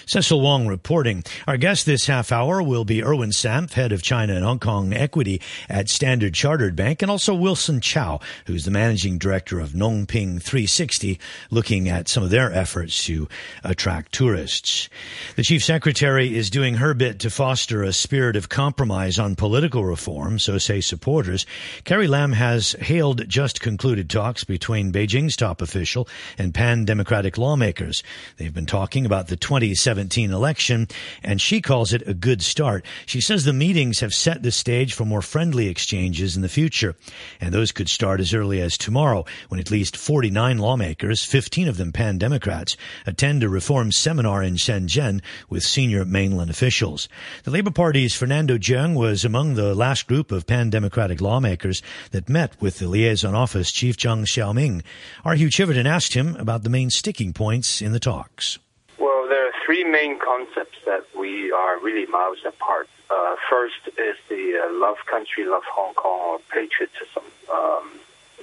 [0.07, 1.25] Cecil Wong reporting.
[1.49, 4.93] Our guest this half hour will be Erwin Sanft, head of China and Hong Kong
[4.93, 10.07] equity at Standard Chartered Bank, and also Wilson Chow, who's the managing director of Ngong
[10.07, 11.19] Ping 360,
[11.51, 13.29] looking at some of their efforts to
[13.64, 14.88] attract tourists.
[15.37, 19.85] The chief secretary is doing her bit to foster a spirit of compromise on political
[19.85, 21.47] reform, so say supporters.
[21.85, 28.03] Carrie Lam has hailed just concluded talks between Beijing's top official and pan-democratic lawmakers.
[28.37, 30.89] They've been talking about the 2017 election,
[31.23, 32.85] and she calls it a good start.
[33.07, 36.97] She says the meetings have set the stage for more friendly exchanges in the future,
[37.41, 41.77] and those could start as early as tomorrow when at least 49 lawmakers, 15 of
[41.77, 42.77] them pan Democrats,
[43.07, 47.09] attend a reform seminar in Shenzhen with senior mainland officials.
[47.44, 52.29] The Labour Party's Fernando Cheung was among the last group of pan Democratic lawmakers that
[52.29, 54.83] met with the liaison office chief Zhang Xiaoming.
[55.25, 58.59] Our Hugh Chiverton asked him about the main sticking points in the talks
[58.99, 62.88] Well, there are three main concepts that we are really miles apart.
[63.11, 67.90] Uh, first is the uh, love country, love Hong Kong, or patriotism, um,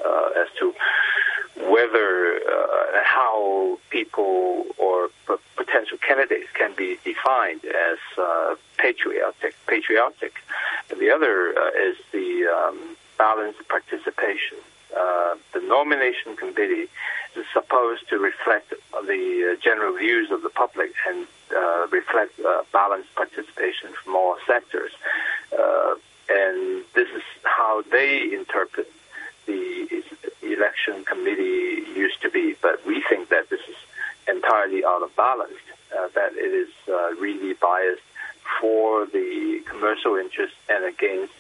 [0.06, 0.74] uh, as to
[1.70, 9.56] whether uh, how people or p- potential candidates can be defined as uh, patriotic.
[9.68, 10.34] Patriotic.
[10.90, 14.58] And the other uh, is the um, balanced participation.
[15.54, 16.88] the nomination committee
[17.36, 18.74] is supposed to reflect
[19.06, 24.92] the general views of the public and uh, reflect uh, balanced participation from all sectors.
[25.52, 25.96] Uh,
[26.30, 28.90] and this is how they interpret
[30.62, 32.56] election committee used to be.
[32.62, 33.76] But we think that this is
[34.28, 35.64] entirely out of balance,
[35.98, 38.02] uh, that it is uh, really biased
[38.60, 41.34] for the commercial interests and against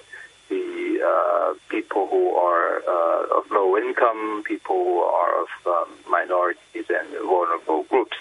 [0.49, 6.85] the uh, people who are uh, of low income, people who are of um, minorities
[6.89, 8.17] and vulnerable groups.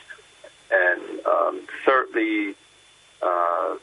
[0.70, 2.54] And um, thirdly,
[3.22, 3.76] uh,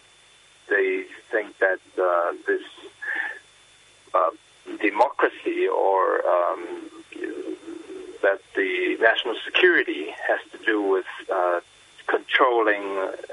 [0.69, 2.63] they think that uh, this
[4.81, 6.86] democracy or um,
[8.21, 11.59] that the national security has to do with uh,
[12.07, 12.83] controlling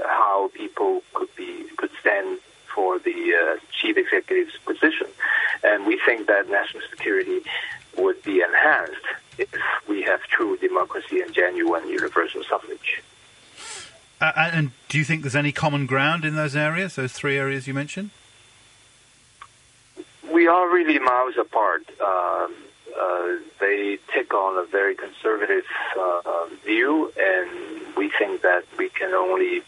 [0.04, 2.38] how people could be could stand
[2.74, 5.06] for the uh, chief executive's position,
[5.62, 7.40] and we think that national security
[7.96, 9.06] would be enhanced
[9.38, 9.48] if
[9.88, 13.02] we have true democracy and genuine universal suffrage.
[14.20, 17.66] Uh, and do you think there's any common ground in those areas, those three areas
[17.66, 18.10] you mentioned?
[20.32, 21.84] We are really miles apart.
[22.00, 22.54] Um,
[23.00, 25.64] uh, they take on a very conservative
[25.98, 27.50] uh, view, and
[27.96, 29.62] we think that we can only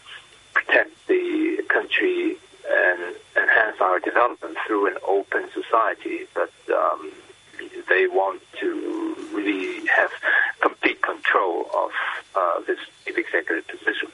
[0.53, 2.37] protect the country
[2.69, 6.21] and enhance our development through an open society.
[6.33, 7.11] But um,
[7.89, 10.11] they want to really have
[10.61, 11.91] complete control of
[12.35, 14.09] uh, this executive position.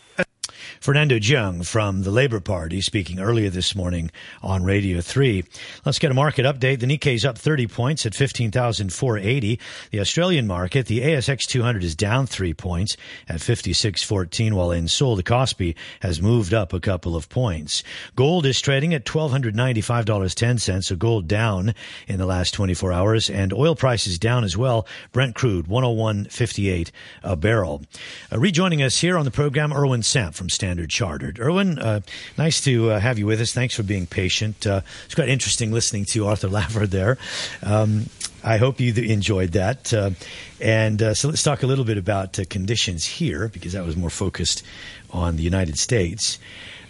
[0.83, 4.11] Fernando Cheung from the Labour Party speaking earlier this morning
[4.41, 5.45] on Radio 3.
[5.85, 6.81] Let's get a market update.
[6.81, 9.59] The Nikkei's up 30 points at 15,480.
[9.91, 12.97] The Australian market, the ASX 200 is down 3 points
[13.29, 17.81] at 5614 while in Seoul the Kospi has moved up a couple of points.
[18.17, 21.75] Gold is trading at $1295.10, so gold down
[22.09, 24.85] in the last 24 hours and oil prices down as well.
[25.13, 26.91] Brent crude 101.58
[27.23, 27.83] a barrel.
[28.29, 31.39] Uh, rejoining us here on the program Erwin Sanft from Standard Standard Chartered.
[31.39, 31.99] Erwin, uh,
[32.35, 33.53] nice to uh, have you with us.
[33.53, 34.65] Thanks for being patient.
[34.65, 37.19] Uh, it's quite interesting listening to Arthur Lavard there.
[37.61, 38.09] Um,
[38.43, 39.93] I hope you enjoyed that.
[39.93, 40.11] Uh,
[40.59, 43.95] and uh, so let's talk a little bit about uh, conditions here because that was
[43.95, 44.63] more focused
[45.11, 46.39] on the United States.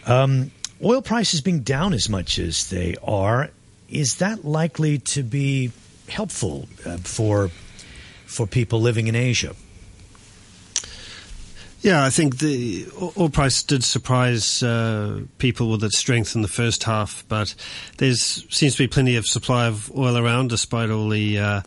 [0.06, 3.50] Um, oil prices being down as much as they are,
[3.90, 5.74] is that likely to be
[6.08, 6.70] helpful
[7.04, 7.50] for
[8.26, 9.54] for people living in Asia?
[11.84, 16.48] Yeah, I think the oil price did surprise uh, people with its strength in the
[16.48, 17.54] first half, but
[17.98, 21.62] there seems to be plenty of supply of oil around despite all the uh,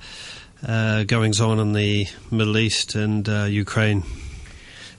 [0.67, 4.05] uh, goings on in the Middle East and uh, Ukraine.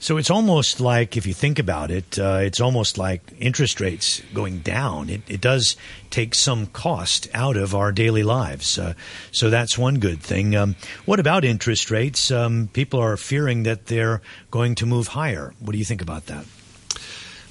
[0.00, 4.22] So it's almost like, if you think about it, uh, it's almost like interest rates
[4.32, 5.10] going down.
[5.10, 5.76] It, it, does
[6.10, 8.78] take some cost out of our daily lives.
[8.78, 8.94] Uh,
[9.32, 10.54] so that's one good thing.
[10.54, 12.30] Um, what about interest rates?
[12.30, 15.52] Um, people are fearing that they're going to move higher.
[15.58, 16.44] What do you think about that?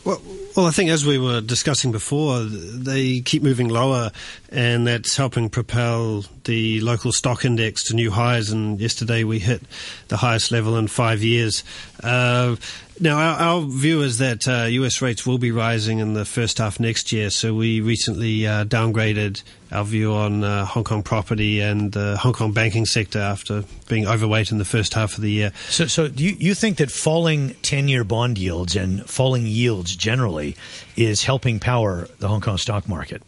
[0.07, 0.21] Well,
[0.55, 4.11] well, I think as we were discussing before, they keep moving lower,
[4.49, 8.49] and that's helping propel the local stock index to new highs.
[8.49, 9.61] And yesterday we hit
[10.07, 11.61] the highest level in five years.
[12.01, 12.55] Uh,
[13.01, 16.59] now, our, our, view is that uh, US rates will be rising in the first
[16.59, 17.29] half next year.
[17.29, 22.33] So we recently uh, downgraded our view on uh, Hong Kong property and the Hong
[22.33, 25.51] Kong banking sector after being overweight in the first half of the year.
[25.69, 29.95] So, so do you, you think that falling 10 year bond yields and falling yields
[29.95, 30.55] generally
[30.95, 33.21] is helping power the Hong Kong stock market?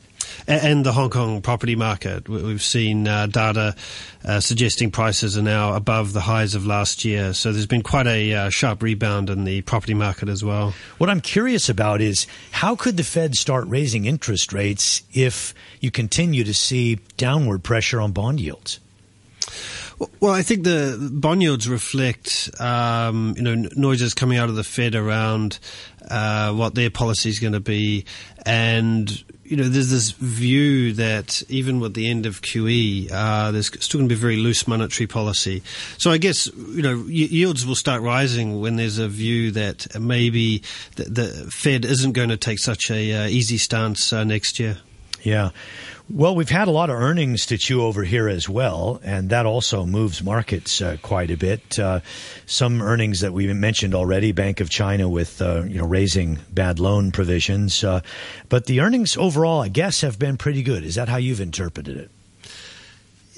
[0.49, 2.27] And the Hong Kong property market.
[2.27, 3.75] We've seen uh, data
[4.25, 7.33] uh, suggesting prices are now above the highs of last year.
[7.33, 10.73] So there's been quite a uh, sharp rebound in the property market as well.
[10.97, 15.91] What I'm curious about is how could the Fed start raising interest rates if you
[15.91, 18.79] continue to see downward pressure on bond yields?
[20.19, 24.63] Well, I think the bond yields reflect, um, you know, noises coming out of the
[24.63, 25.59] Fed around
[26.09, 28.05] uh, what their policy is going to be,
[28.45, 33.67] and you know, there's this view that even with the end of QE, uh, there's
[33.83, 35.63] still going to be very loose monetary policy.
[35.97, 40.61] So I guess, you know, yields will start rising when there's a view that maybe
[40.97, 44.77] the, the Fed isn't going to take such a uh, easy stance uh, next year.
[45.23, 45.49] Yeah.
[46.11, 49.45] Well, we've had a lot of earnings to chew over here as well, and that
[49.45, 51.77] also moves markets uh, quite a bit.
[51.77, 51.99] Uh,
[52.47, 56.79] some earnings that we mentioned already, Bank of China with uh, you know raising bad
[56.79, 58.01] loan provisions, uh,
[58.49, 60.83] but the earnings overall, I guess, have been pretty good.
[60.83, 62.09] Is that how you've interpreted it?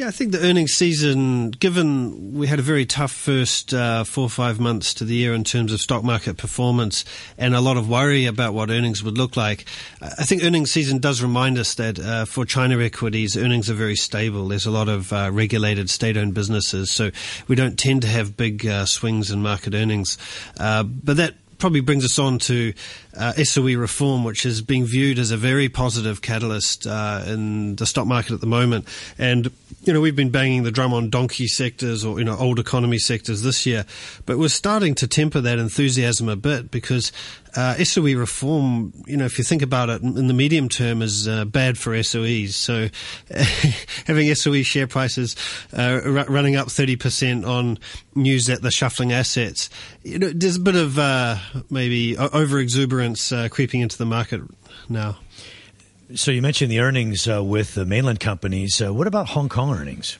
[0.01, 4.23] Yeah, I think the earnings season, given we had a very tough first uh, four
[4.23, 7.05] or five months to the year in terms of stock market performance
[7.37, 9.65] and a lot of worry about what earnings would look like,
[10.01, 13.95] I think earnings season does remind us that uh, for China equities, earnings are very
[13.95, 14.47] stable.
[14.47, 17.11] There's a lot of uh, regulated state owned businesses, so
[17.47, 20.17] we don't tend to have big uh, swings in market earnings.
[20.59, 22.73] Uh, but that probably brings us on to
[23.15, 27.85] uh, SOE reform, which is being viewed as a very positive catalyst uh, in the
[27.85, 28.87] stock market at the moment.
[29.17, 29.51] And
[29.83, 32.97] you know, we've been banging the drum on donkey sectors or you know old economy
[32.97, 33.85] sectors this year,
[34.25, 37.11] but we're starting to temper that enthusiasm a bit because
[37.55, 41.27] uh, SOE reform, you know, if you think about it in the medium term, is
[41.27, 42.53] uh, bad for SOEs.
[42.53, 42.87] So
[44.05, 45.35] having SOE share prices
[45.77, 47.77] uh, r- running up 30% on
[48.15, 49.69] news that they're shuffling assets,
[50.03, 51.37] you know, there's a bit of uh,
[51.69, 54.41] maybe over exuberance uh, creeping into the market
[54.89, 55.17] now.
[56.15, 58.81] So you mentioned the earnings uh, with the mainland companies.
[58.81, 60.17] what about Hong Kong earnings?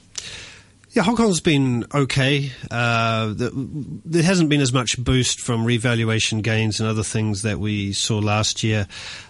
[0.94, 2.52] Yeah, Hong Kong's been okay.
[2.70, 7.94] Uh, there hasn't been as much boost from revaluation gains and other things that we
[7.94, 8.90] saw last year.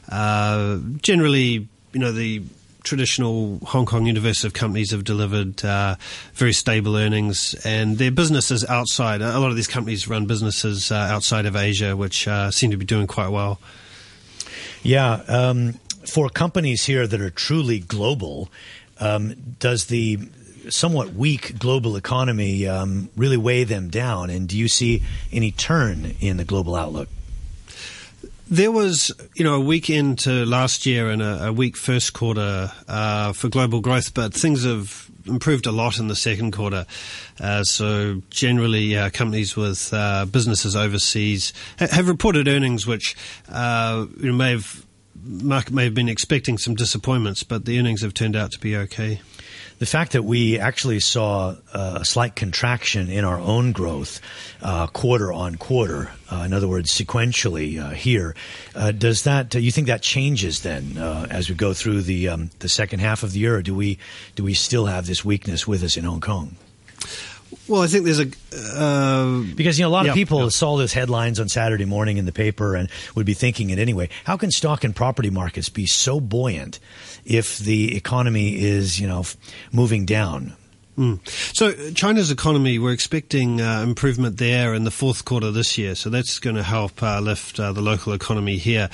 [0.09, 2.41] Uh, generally, you know, the
[2.83, 5.97] traditional Hong Kong universe of companies have delivered uh,
[6.33, 9.21] very stable earnings, and their businesses outside.
[9.21, 12.77] A lot of these companies run businesses uh, outside of Asia, which uh, seem to
[12.77, 13.59] be doing quite well.
[14.81, 15.73] Yeah, um,
[16.07, 18.49] for companies here that are truly global,
[18.99, 20.17] um, does the
[20.69, 24.29] somewhat weak global economy um, really weigh them down?
[24.29, 27.09] And do you see any turn in the global outlook?
[28.47, 32.71] There was, you know, a week into last year and a, a weak first quarter
[32.87, 36.85] uh, for global growth, but things have improved a lot in the second quarter.
[37.39, 43.15] Uh, so generally, uh, companies with uh, businesses overseas ha- have reported earnings which
[43.49, 44.85] uh, you know, may have
[45.23, 48.75] market may have been expecting some disappointments, but the earnings have turned out to be
[48.75, 49.21] okay
[49.81, 54.21] the fact that we actually saw uh, a slight contraction in our own growth
[54.61, 58.35] uh, quarter on quarter, uh, in other words, sequentially uh, here,
[58.75, 60.99] uh, does that you think that changes then
[61.31, 63.97] as we go through the um, the second half of the year, do we
[64.35, 66.55] do we still have this weakness with us in Hong Kong?
[67.67, 70.93] Well, I think there's a uh, because you know a lot of people saw those
[70.93, 74.09] headlines on Saturday morning in the paper and would be thinking it anyway.
[74.23, 76.79] How can stock and property markets be so buoyant
[77.25, 79.25] if the economy is, you know,
[79.71, 80.53] moving down.
[80.97, 81.19] Mm.
[81.55, 85.95] So China's economy, we're expecting uh, improvement there in the fourth quarter this year.
[85.95, 88.89] So that's going to help uh, lift uh, the local economy here.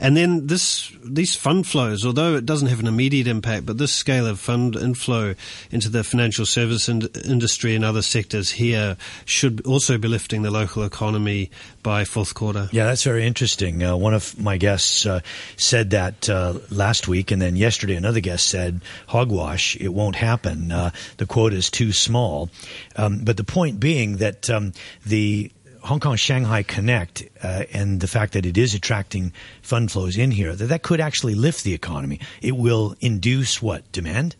[0.00, 3.92] And then this these fund flows, although it doesn't have an immediate impact, but this
[3.92, 5.34] scale of fund inflow
[5.70, 8.96] into the financial service in- industry and other sectors here
[9.26, 11.50] should also be lifting the local economy
[11.82, 12.68] by fourth quarter.
[12.72, 13.82] Yeah, that's very interesting.
[13.82, 15.20] Uh, one of my guests uh,
[15.56, 20.68] said that uh, last week, and then yesterday another guest said, "Hogwash, it won't happen.
[20.68, 22.50] the quota is too small."
[22.96, 24.72] Um, but the point being that um,
[25.04, 25.50] the
[25.82, 30.30] Hong Kong Shanghai Connect uh, and the fact that it is attracting fund flows in
[30.30, 32.20] here, that that could actually lift the economy.
[32.40, 33.90] It will induce what?
[33.90, 34.36] Demand?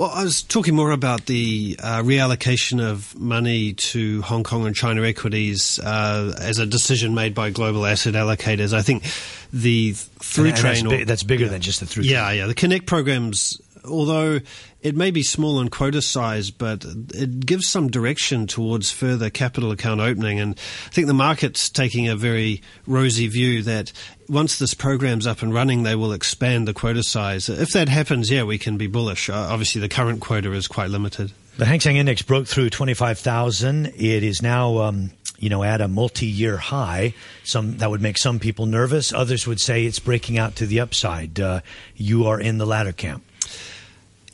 [0.00, 4.74] Well, I was talking more about the uh, reallocation of money to Hong Kong and
[4.74, 8.72] China equities uh, as a decision made by global asset allocators.
[8.72, 9.04] I think
[9.52, 10.88] the through and, and train.
[10.88, 12.38] That's, that's bigger yeah, than just the through Yeah, train.
[12.38, 12.46] yeah.
[12.46, 14.40] The Connect programs although
[14.82, 19.72] it may be small in quota size, but it gives some direction towards further capital
[19.72, 20.40] account opening.
[20.40, 20.56] And
[20.86, 23.92] I think the market's taking a very rosy view that
[24.28, 27.48] once this program's up and running, they will expand the quota size.
[27.48, 29.28] If that happens, yeah, we can be bullish.
[29.28, 31.32] Uh, obviously, the current quota is quite limited.
[31.58, 33.86] The Hang Seng Index broke through 25,000.
[33.86, 37.12] It is now, um, you know, at a multi-year high.
[37.44, 39.12] Some that would make some people nervous.
[39.12, 41.38] Others would say it's breaking out to the upside.
[41.38, 41.60] Uh,
[41.96, 43.24] you are in the latter camp.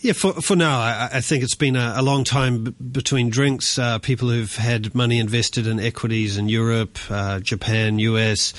[0.07, 3.29] Yeah, for for now, I, I think it's been a, a long time b- between
[3.29, 3.77] drinks.
[3.77, 8.55] Uh, people who've had money invested in equities in Europe, uh, Japan, US,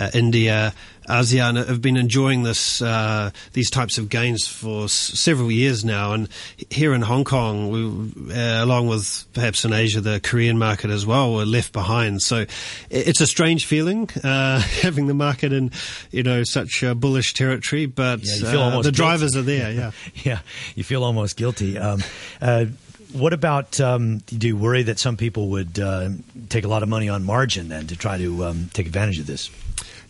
[0.00, 0.72] uh, India,
[1.08, 6.12] ASEAN have been enjoying this uh, these types of gains for s- several years now,
[6.12, 6.28] and
[6.70, 11.04] here in Hong Kong, we, uh, along with perhaps in Asia, the Korean market as
[11.04, 12.22] well, were left behind.
[12.22, 12.46] So
[12.90, 15.72] it's a strange feeling uh, having the market in
[16.12, 19.72] you know such bullish territory, but yeah, uh, the drivers are there.
[19.72, 19.90] Yeah,
[20.24, 20.38] yeah,
[20.76, 21.76] you feel almost guilty.
[21.76, 22.02] Um,
[22.40, 22.66] uh,
[23.12, 23.80] what about?
[23.80, 26.10] Um, do you worry that some people would uh,
[26.48, 29.26] take a lot of money on margin then to try to um, take advantage of
[29.26, 29.50] this?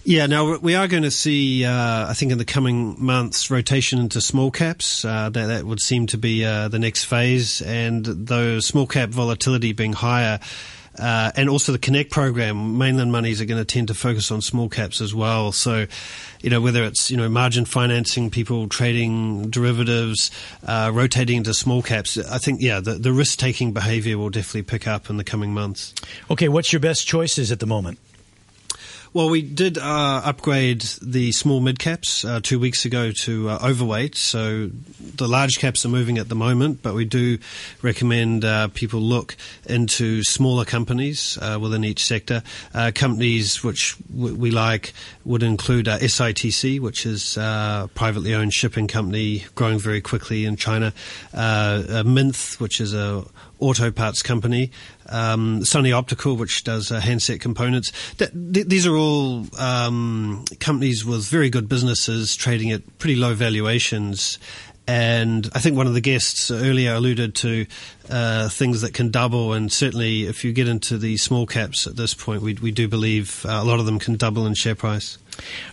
[0.02, 3.98] Yeah, now we are going to see, uh, I think, in the coming months, rotation
[3.98, 5.04] into small caps.
[5.04, 9.10] Uh, that, that would seem to be uh, the next phase, and though small cap
[9.10, 10.40] volatility being higher,
[10.98, 14.42] Uh, and also the Connect program, mainland monies are going to tend to focus on
[14.42, 15.52] small caps as well.
[15.52, 15.86] So,
[16.42, 20.30] you know, whether it's, you know, margin financing, people trading derivatives,
[20.66, 24.64] uh, rotating into small caps, I think, yeah, the, the risk taking behavior will definitely
[24.64, 25.94] pick up in the coming months.
[26.28, 27.98] Okay, what's your best choices at the moment?
[29.12, 33.58] Well, we did uh, upgrade the small mid caps uh, two weeks ago to uh,
[33.60, 34.14] overweight.
[34.14, 34.70] So
[35.16, 37.38] the large caps are moving at the moment, but we do
[37.82, 39.36] recommend uh, people look
[39.66, 42.44] into smaller companies uh, within each sector.
[42.72, 44.92] Uh, companies which w- we like
[45.24, 50.92] would include SITC, which is a privately owned shipping company growing very quickly in China.
[51.34, 53.24] Minth, which is a
[53.60, 54.70] auto parts company,
[55.08, 57.92] um, Optical, which does uh, handset components.
[58.16, 64.38] Th- these are all um, companies with very good businesses trading at pretty low valuations.
[64.86, 67.66] And I think one of the guests earlier alluded to
[68.08, 71.96] uh, things that can double, and certainly if you get into the small caps at
[71.96, 74.74] this point, we, we do believe uh, a lot of them can double in share
[74.74, 75.16] price.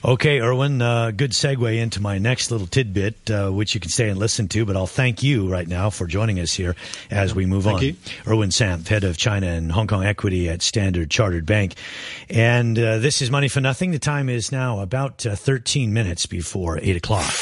[0.04, 4.10] Okay, Erwin, uh, good segue into my next little tidbit, uh, which you can stay
[4.10, 6.76] and listen to, but I'll thank you right now for joining us here
[7.12, 7.84] as we move thank on.
[7.84, 7.96] You.
[8.28, 11.76] Erwin Sanft, head of China and Hong Kong equity at Standard Chartered Bank.
[12.30, 13.92] And uh, this is Money for Nothing.
[13.92, 17.34] The time is now about uh, 13 minutes before 8 o'clock.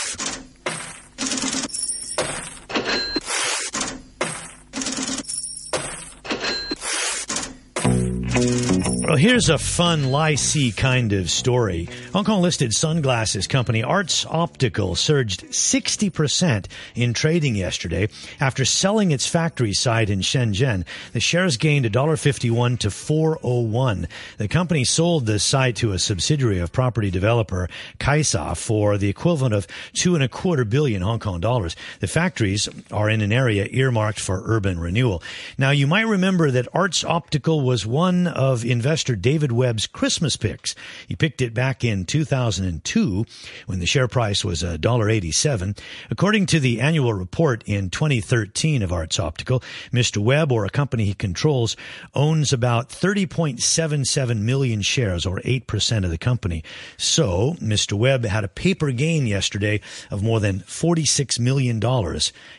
[9.16, 11.88] Well, here's a fun lie-see kind of story.
[12.16, 18.08] Hong Kong listed sunglasses company Arts Optical surged 60% in trading yesterday
[18.40, 20.86] after selling its factory site in Shenzhen.
[21.12, 24.08] The shares gained $1.51 to 401.
[24.38, 27.68] The company sold the site to a subsidiary of property developer
[28.00, 31.76] Kaisa for the equivalent of two and a quarter billion Hong Kong dollars.
[32.00, 35.22] The factories are in an area earmarked for urban renewal.
[35.58, 40.76] Now, you might remember that Arts Optical was one of investor David Webb's Christmas picks.
[41.10, 43.26] He picked it back in 2002
[43.66, 45.78] when the share price was uh, $1.87.
[46.12, 50.18] According to the annual report in 2013 of Arts Optical, Mr.
[50.18, 51.76] Webb, or a company he controls,
[52.14, 56.64] owns about 30.77 million shares, or 8% of the company.
[56.98, 57.94] So, Mr.
[57.94, 59.82] Webb had a paper gain yesterday
[60.12, 61.82] of more than $46 million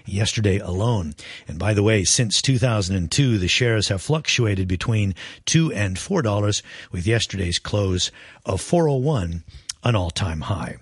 [0.04, 1.14] yesterday alone.
[1.46, 7.06] And by the way, since 2002, the shares have fluctuated between 2 and $4 with
[7.06, 8.10] yesterday's close
[8.46, 9.44] of 401,
[9.84, 10.76] an all-time high.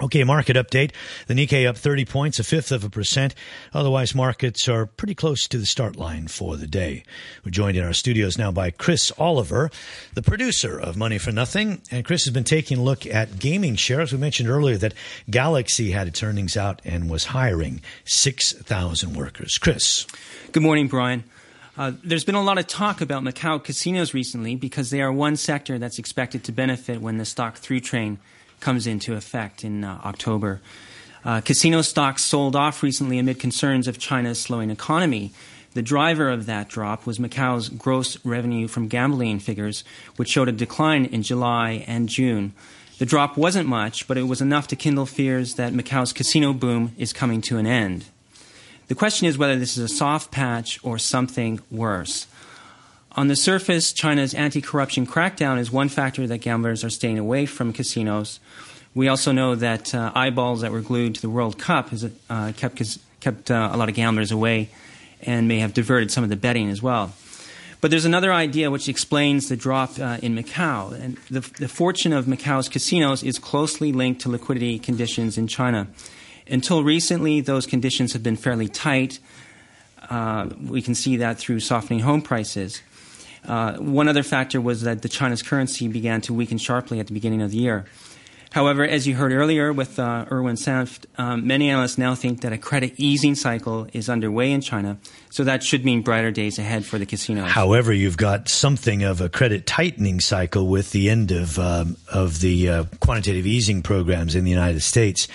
[0.00, 0.92] Okay, market update.
[1.26, 3.34] The Nikkei up 30 points, a fifth of a percent.
[3.74, 7.02] Otherwise, markets are pretty close to the start line for the day.
[7.44, 9.70] We're joined in our studios now by Chris Oliver,
[10.14, 11.82] the producer of Money for Nothing.
[11.90, 14.12] And Chris has been taking a look at gaming shares.
[14.12, 14.94] We mentioned earlier that
[15.28, 19.58] Galaxy had its earnings out and was hiring 6,000 workers.
[19.58, 20.06] Chris.
[20.52, 21.24] Good morning, Brian.
[21.78, 25.36] Uh, there's been a lot of talk about Macau casinos recently because they are one
[25.36, 28.18] sector that's expected to benefit when the stock through train
[28.58, 30.60] comes into effect in uh, October.
[31.24, 35.30] Uh, casino stocks sold off recently amid concerns of China's slowing economy.
[35.74, 39.84] The driver of that drop was Macau's gross revenue from gambling figures,
[40.16, 42.54] which showed a decline in July and June.
[42.98, 46.90] The drop wasn't much, but it was enough to kindle fears that Macau's casino boom
[46.98, 48.06] is coming to an end.
[48.88, 52.26] The question is whether this is a soft patch or something worse.
[53.12, 57.44] On the surface, China's anti corruption crackdown is one factor that gamblers are staying away
[57.44, 58.40] from casinos.
[58.94, 62.52] We also know that uh, eyeballs that were glued to the World Cup has uh,
[62.56, 62.80] kept,
[63.20, 64.70] kept uh, a lot of gamblers away
[65.20, 67.12] and may have diverted some of the betting as well.
[67.80, 70.92] But there's another idea which explains the drop uh, in Macau.
[70.92, 75.88] And the, the fortune of Macau's casinos is closely linked to liquidity conditions in China.
[76.50, 79.20] Until recently, those conditions have been fairly tight.
[80.08, 82.82] Uh, we can see that through softening home prices.
[83.46, 87.12] Uh, one other factor was that the China's currency began to weaken sharply at the
[87.12, 87.84] beginning of the year.
[88.50, 92.52] However, as you heard earlier with uh, Erwin Sanft, um, many analysts now think that
[92.52, 94.96] a credit easing cycle is underway in China,
[95.28, 97.50] so that should mean brighter days ahead for the casinos.
[97.50, 102.40] However, you've got something of a credit tightening cycle with the end of um, of
[102.40, 105.28] the uh, quantitative easing programs in the United States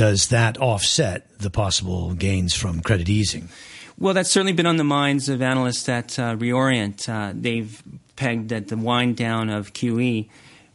[0.00, 3.50] does that offset the possible gains from credit easing?
[3.98, 7.06] Well, that's certainly been on the minds of analysts at uh, Reorient.
[7.06, 7.82] Uh, they've
[8.16, 10.26] pegged that the wind down of QE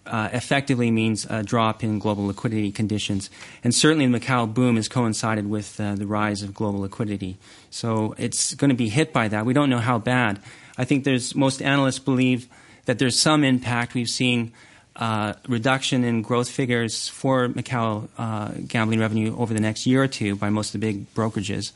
[0.05, 3.32] uh, effectively means a drop in global liquidity conditions.
[3.63, 7.39] And certainly the Macau boom has coincided with uh, the rise of global liquidity.
[7.71, 9.43] So it's going to be hit by that.
[9.43, 10.39] We don't know how bad.
[10.78, 12.47] I think there's most analysts believe
[12.86, 13.95] that there's some impact.
[13.95, 14.53] We've seen
[14.96, 20.08] uh, reduction in growth figures for Macau uh, gambling revenue over the next year or
[20.08, 21.72] two by most of the big brokerages.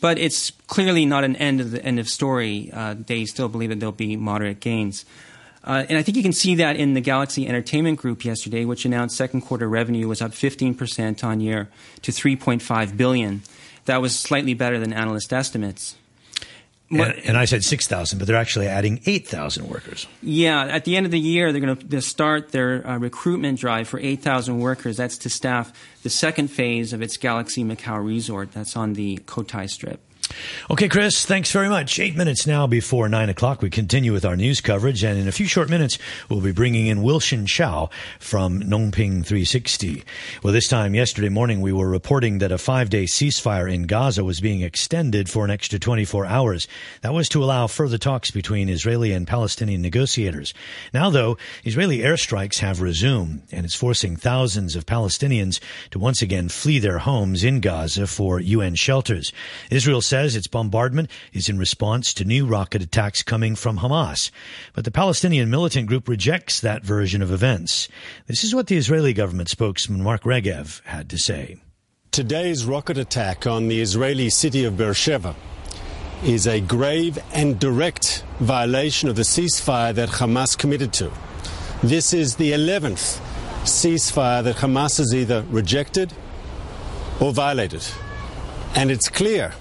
[0.00, 2.70] But it's clearly not an end of the end of story.
[2.72, 5.04] Uh, they still believe that there'll be moderate gains.
[5.64, 8.84] Uh, and I think you can see that in the Galaxy Entertainment Group yesterday, which
[8.84, 11.68] announced second quarter revenue was up 15% on year
[12.02, 13.42] to 3.5 billion.
[13.86, 15.96] That was slightly better than analyst estimates.
[16.90, 20.06] And, and I said 6,000, but they're actually adding 8,000 workers.
[20.22, 23.88] Yeah, at the end of the year, they're going to start their uh, recruitment drive
[23.88, 24.96] for 8,000 workers.
[24.96, 25.72] That's to staff
[26.02, 28.52] the second phase of its Galaxy Macau resort.
[28.52, 30.00] That's on the Cotai Strip.
[30.68, 32.00] Okay, Chris, thanks very much.
[32.00, 33.62] Eight minutes now before nine o'clock.
[33.62, 35.96] We continue with our news coverage, and in a few short minutes,
[36.28, 40.02] we'll be bringing in Wilson Shao from Ngong Ping 360.
[40.42, 44.24] Well, this time yesterday morning, we were reporting that a five day ceasefire in Gaza
[44.24, 46.66] was being extended for an extra 24 hours.
[47.02, 50.52] That was to allow further talks between Israeli and Palestinian negotiators.
[50.92, 55.60] Now, though, Israeli airstrikes have resumed, and it's forcing thousands of Palestinians
[55.92, 59.32] to once again flee their homes in Gaza for UN shelters.
[59.70, 64.30] Israel says says its bombardment is in response to new rocket attacks coming from Hamas.
[64.72, 67.86] But the Palestinian militant group rejects that version of events.
[68.26, 71.56] This is what the Israeli government spokesman Mark Regev had to say.
[72.12, 75.36] Today's rocket attack on the Israeli city of Beersheba
[76.24, 81.12] is a grave and direct violation of the ceasefire that Hamas committed to.
[81.82, 83.20] This is the 11th
[83.64, 86.14] ceasefire that Hamas has either rejected
[87.20, 87.86] or violated.
[88.74, 89.52] And it's clear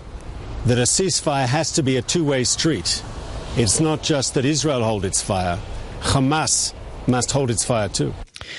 [0.65, 3.03] that a ceasefire has to be a two way street.
[3.55, 5.59] It's not just that Israel hold its fire,
[6.01, 6.73] Hamas
[7.07, 8.13] must hold its fire too.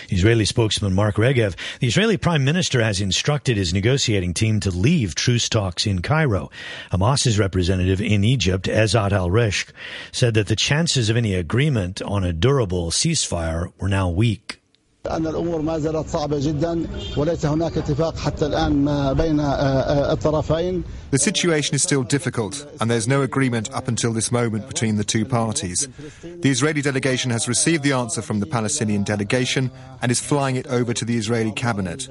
[0.09, 1.54] Israeli spokesman Mark Regev.
[1.80, 6.50] The Israeli prime minister has instructed his negotiating team to leave truce talks in Cairo.
[6.92, 9.70] Hamas's representative in Egypt, Ezat al-Rishq,
[10.12, 14.61] said that the chances of any agreement on a durable ceasefire were now weak.
[15.09, 21.17] أن الأمور ما زالت صعبة جدا وليس هناك اتفاق حتى الآن ما بين الطرفين The
[21.17, 25.26] situation is still difficult and there's no agreement up until this moment between the two
[25.26, 25.88] parties.
[26.22, 29.72] The Israeli delegation has received the answer from the Palestinian delegation
[30.03, 32.07] and is flying it over to the Israeli cabinet.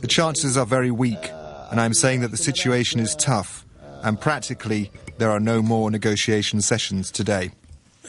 [0.00, 1.30] The chances are very weak
[1.70, 3.64] and I'm saying that the situation is tough
[4.02, 7.50] and practically there are no more negotiation sessions today.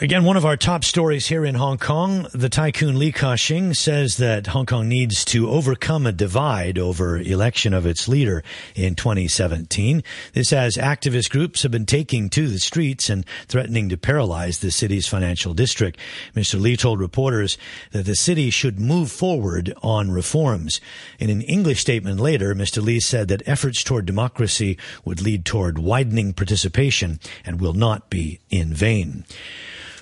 [0.00, 4.16] Again, one of our top stories here in Hong Kong, the tycoon Li Ka-shing says
[4.16, 8.42] that Hong Kong needs to overcome a divide over election of its leader
[8.74, 10.02] in 2017.
[10.32, 14.72] This as activist groups have been taking to the streets and threatening to paralyze the
[14.72, 16.00] city's financial district.
[16.34, 16.60] Mr.
[16.60, 17.56] Li told reporters
[17.92, 20.80] that the city should move forward on reforms.
[21.20, 22.82] In an English statement later, Mr.
[22.82, 28.40] Li said that efforts toward democracy would lead toward widening participation and will not be
[28.50, 29.24] in vain.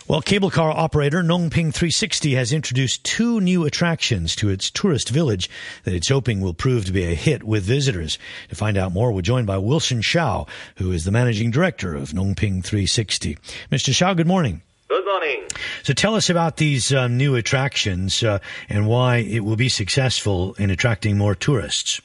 [0.09, 5.09] Well, cable car operator Ngong Ping 360 has introduced two new attractions to its tourist
[5.11, 5.49] village
[5.85, 8.19] that it's hoping will prove to be a hit with visitors.
[8.49, 12.11] To find out more, we're joined by Wilson Shao, who is the managing director of
[12.11, 13.39] Ngong Ping 360.
[13.71, 13.95] Mr.
[13.95, 14.63] Shao, good morning.
[14.89, 15.45] Good morning.
[15.85, 20.55] So tell us about these um, new attractions uh, and why it will be successful
[20.55, 22.01] in attracting more tourists.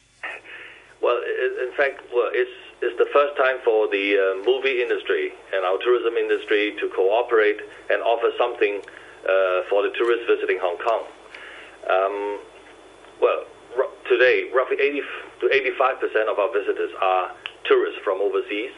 [1.01, 5.63] Well, in fact, well, it's it's the first time for the uh, movie industry and
[5.63, 8.81] our tourism industry to cooperate and offer something
[9.23, 11.03] uh, for the tourists visiting Hong Kong.
[11.89, 12.39] Um,
[13.21, 13.45] well,
[13.77, 15.01] r- today, roughly 80
[15.41, 17.31] to 85 percent of our visitors are
[17.65, 18.71] tourists from overseas.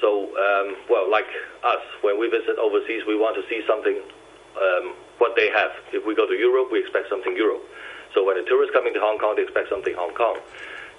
[0.00, 1.28] So, um, well, like
[1.62, 4.02] us, when we visit overseas, we want to see something
[4.56, 5.70] um, what they have.
[5.92, 7.62] If we go to Europe, we expect something Europe.
[8.14, 10.38] So when a tourist coming to Hong Kong, they expect something Hong Kong.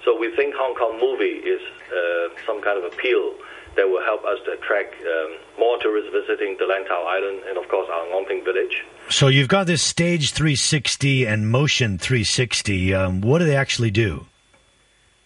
[0.06, 3.34] So we think Hong Kong movie is uh, some kind of appeal
[3.74, 7.68] that will help us to attract um, more tourists visiting the Lantau Island and, of
[7.68, 8.84] course, our Ngong Ping village.
[9.10, 12.94] So you've got this Stage 360 and Motion 360.
[12.94, 14.26] Um, what do they actually do?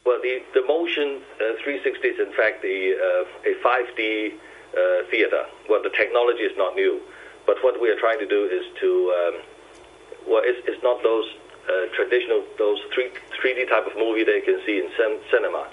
[0.07, 5.45] Well, the, the Motion uh, 360 is, in fact, the, uh, a 5D uh, theater.
[5.69, 7.03] Well, the technology is not new,
[7.45, 9.35] but what we are trying to do is to, um,
[10.27, 11.27] well, it's, it's not those
[11.69, 13.11] uh, traditional, those 3,
[13.43, 15.69] 3D type of movie you can see in cin- cinema.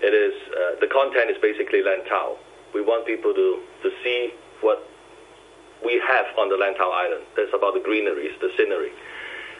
[0.00, 2.36] It is uh, the content is basically Lantau.
[2.72, 4.86] We want people to, to see what
[5.84, 7.24] we have on the Lantau Island.
[7.36, 8.92] That's about the greeneries, the scenery.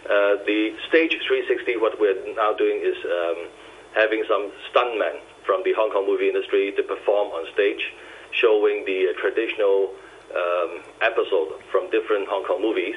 [0.04, 3.48] Uh, the stage 360, what we're now doing is um,
[3.94, 7.92] having some stuntmen from the Hong Kong movie industry to perform on stage,
[8.32, 9.92] showing the uh, traditional
[10.34, 12.96] um, episode from different Hong Kong movies,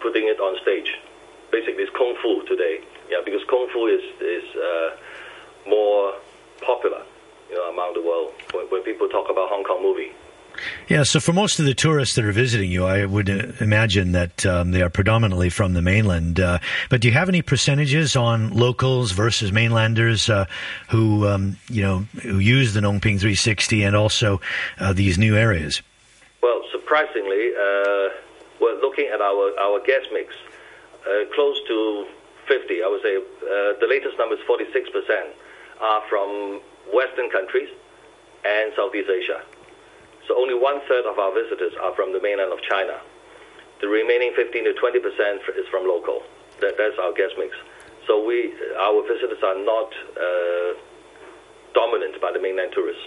[0.00, 0.88] putting it on stage.
[1.52, 2.80] Basically, it's kung fu today.
[3.08, 4.96] Yeah, because kung fu is is uh,
[5.68, 6.14] more
[6.60, 7.02] popular,
[7.48, 10.12] you know, among the world when, when people talk about Hong Kong movie.
[10.88, 14.12] Yeah, so for most of the tourists that are visiting you, I would uh, imagine
[14.12, 16.40] that um, they are predominantly from the mainland.
[16.40, 16.58] Uh,
[16.90, 20.46] but do you have any percentages on locals versus mainlanders uh,
[20.90, 24.40] who, um, you know, who use the Ngong Ping 360 and also
[24.78, 25.82] uh, these new areas?
[26.42, 28.08] Well, surprisingly, uh,
[28.60, 30.34] we're looking at our, our guest mix,
[31.34, 32.06] close to
[32.48, 32.82] 50.
[32.82, 34.82] I would say uh, the latest number is 46%
[35.80, 36.60] are from
[36.92, 37.68] Western countries
[38.44, 39.42] and Southeast Asia.
[40.28, 43.00] So only one third of our visitors are from the mainland of China.
[43.80, 46.22] The remaining 15 to 20 percent is from local.
[46.60, 47.56] That, that's our guest mix.
[48.06, 50.78] So we, our visitors are not uh,
[51.74, 53.02] dominant by the mainland tourists.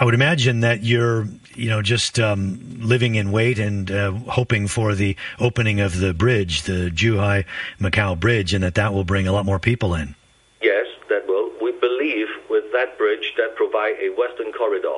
[0.00, 4.66] I would imagine that you're, you know, just um, living in wait and uh, hoping
[4.66, 7.44] for the opening of the bridge, the Zhuhai
[7.78, 10.14] Macau bridge, and that that will bring a lot more people in.
[10.62, 11.50] Yes, that will.
[11.60, 14.96] We believe with that bridge that provide a western corridor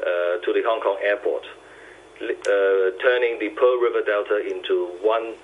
[0.00, 1.44] uh, to the Hong Kong airport,
[2.22, 5.34] uh, turning the Pearl River Delta into one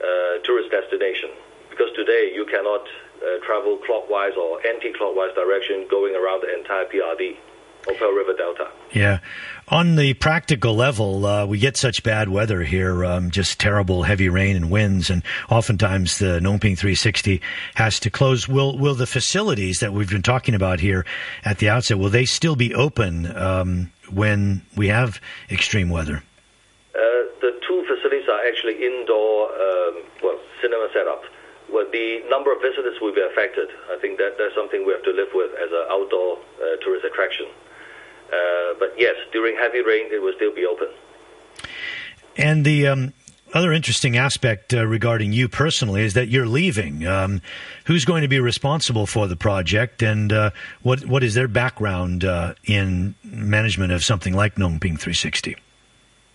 [0.00, 1.30] uh, tourist destination.
[1.68, 2.88] Because today you cannot
[3.20, 7.36] uh, travel clockwise or anti-clockwise direction going around the entire PRD
[7.82, 8.68] Pearl River Delta.
[8.92, 9.20] Yeah.
[9.68, 14.28] On the practical level, uh, we get such bad weather here, um, just terrible heavy
[14.30, 17.42] rain and winds, and oftentimes the Ngong Ping 360
[17.74, 18.48] has to close.
[18.48, 21.04] Will will the facilities that we've been talking about here
[21.44, 25.20] at the outset will they still be open um, when we have
[25.50, 26.22] extreme weather?
[26.94, 31.24] Uh, the two facilities are actually indoor, um, well, cinema setup.
[31.70, 33.68] Well, the number of visitors will be affected.
[33.92, 37.04] I think that that's something we have to live with as an outdoor uh, tourist
[37.04, 37.46] attraction.
[38.28, 40.88] Uh, but yes, during heavy rain, it will still be open.
[42.36, 43.12] And the um,
[43.54, 47.06] other interesting aspect uh, regarding you personally is that you're leaving.
[47.06, 47.40] Um,
[47.84, 50.50] who's going to be responsible for the project, and uh,
[50.82, 55.56] what what is their background uh, in management of something like Ngong Ping 360?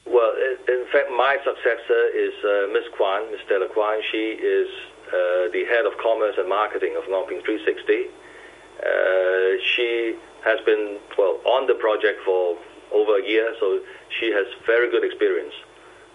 [0.06, 0.34] Well,
[0.68, 2.84] in fact, my successor is uh, Ms.
[2.98, 3.42] Kwan, Ms.
[3.46, 4.02] Stella Kwan.
[4.12, 4.68] She is
[5.08, 8.10] uh, the head of commerce and marketing of Ngong Ping 360.
[8.82, 12.58] Uh, she has been well on the project for
[12.92, 13.80] over a year, so
[14.20, 15.54] she has very good experience.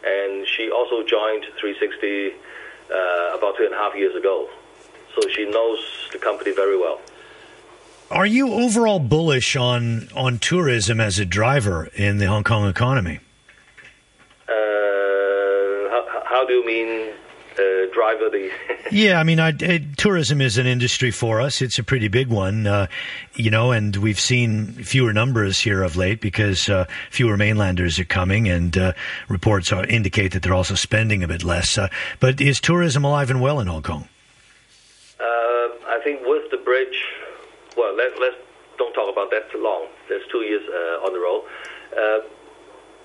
[0.04, 2.32] And she also joined 360
[2.90, 4.48] uh, about two and a half years ago,
[5.14, 7.00] so she knows the company very well.
[8.10, 13.20] Are you overall bullish on on tourism as a driver in the Hong Kong economy?
[14.48, 14.52] Uh,
[15.92, 17.12] how, how do you mean
[17.58, 18.50] uh, driver the?
[18.90, 21.60] Yeah, I mean, I, uh tourism is an industry for us.
[21.60, 22.86] It's a pretty big one, uh,
[23.34, 28.06] you know, and we've seen fewer numbers here of late because uh, fewer mainlanders are
[28.06, 28.92] coming, and uh,
[29.28, 31.76] reports are, indicate that they're also spending a bit less.
[31.76, 31.88] Uh,
[32.18, 34.08] but is tourism alive and well in Hong Kong?
[35.20, 37.04] Uh, I think with the bridge,
[37.76, 38.36] well, let, let's
[38.78, 39.86] don't talk about that too long.
[40.08, 41.44] There's two years uh, on the roll.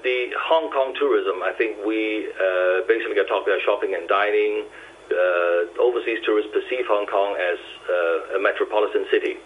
[0.03, 4.65] The Hong Kong tourism, I think we uh, basically are talking about shopping and dining.
[5.07, 9.37] Uh, overseas tourists perceive Hong Kong as uh, a metropolitan city,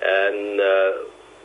[0.00, 0.92] and uh,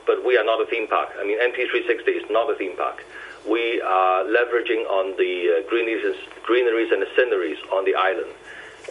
[0.08, 1.10] but we are not a theme park.
[1.20, 3.04] I mean, NT360 is not a theme park.
[3.48, 8.32] We are leveraging on the uh, greeneries, greeneries and the sceneries on the island,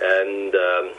[0.03, 0.93] and um,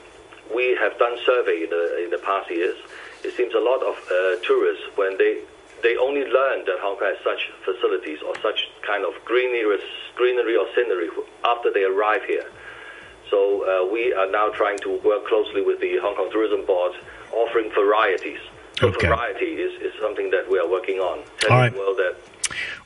[0.55, 2.77] we have done survey in the in the past years.
[3.23, 5.45] It seems a lot of uh, tourists when they
[5.83, 9.77] they only learn that Hong Kong has such facilities or such kind of greenery,
[10.15, 11.09] greenery or scenery
[11.45, 12.45] after they arrive here.
[13.29, 16.93] So uh, we are now trying to work closely with the Hong Kong Tourism Board,
[17.31, 18.39] offering varieties.
[18.79, 19.07] So Okay.
[19.07, 21.19] variety is, is something that we are working on.
[21.19, 21.71] All Telling right.
[21.73, 22.15] the world that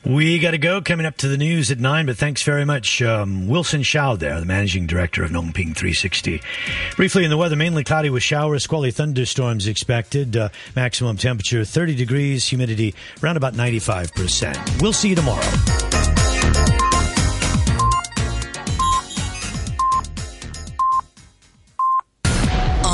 [0.04, 0.80] We got to go.
[0.80, 4.38] Coming up to the news at nine, but thanks very much, um, Wilson Shao there,
[4.38, 6.40] the managing director of Ngong Ping 360.
[6.96, 10.36] Briefly in the weather, mainly cloudy with showers, squally thunderstorms expected.
[10.36, 14.82] Uh, maximum temperature 30 degrees, humidity around about 95%.
[14.82, 15.95] We'll see you tomorrow.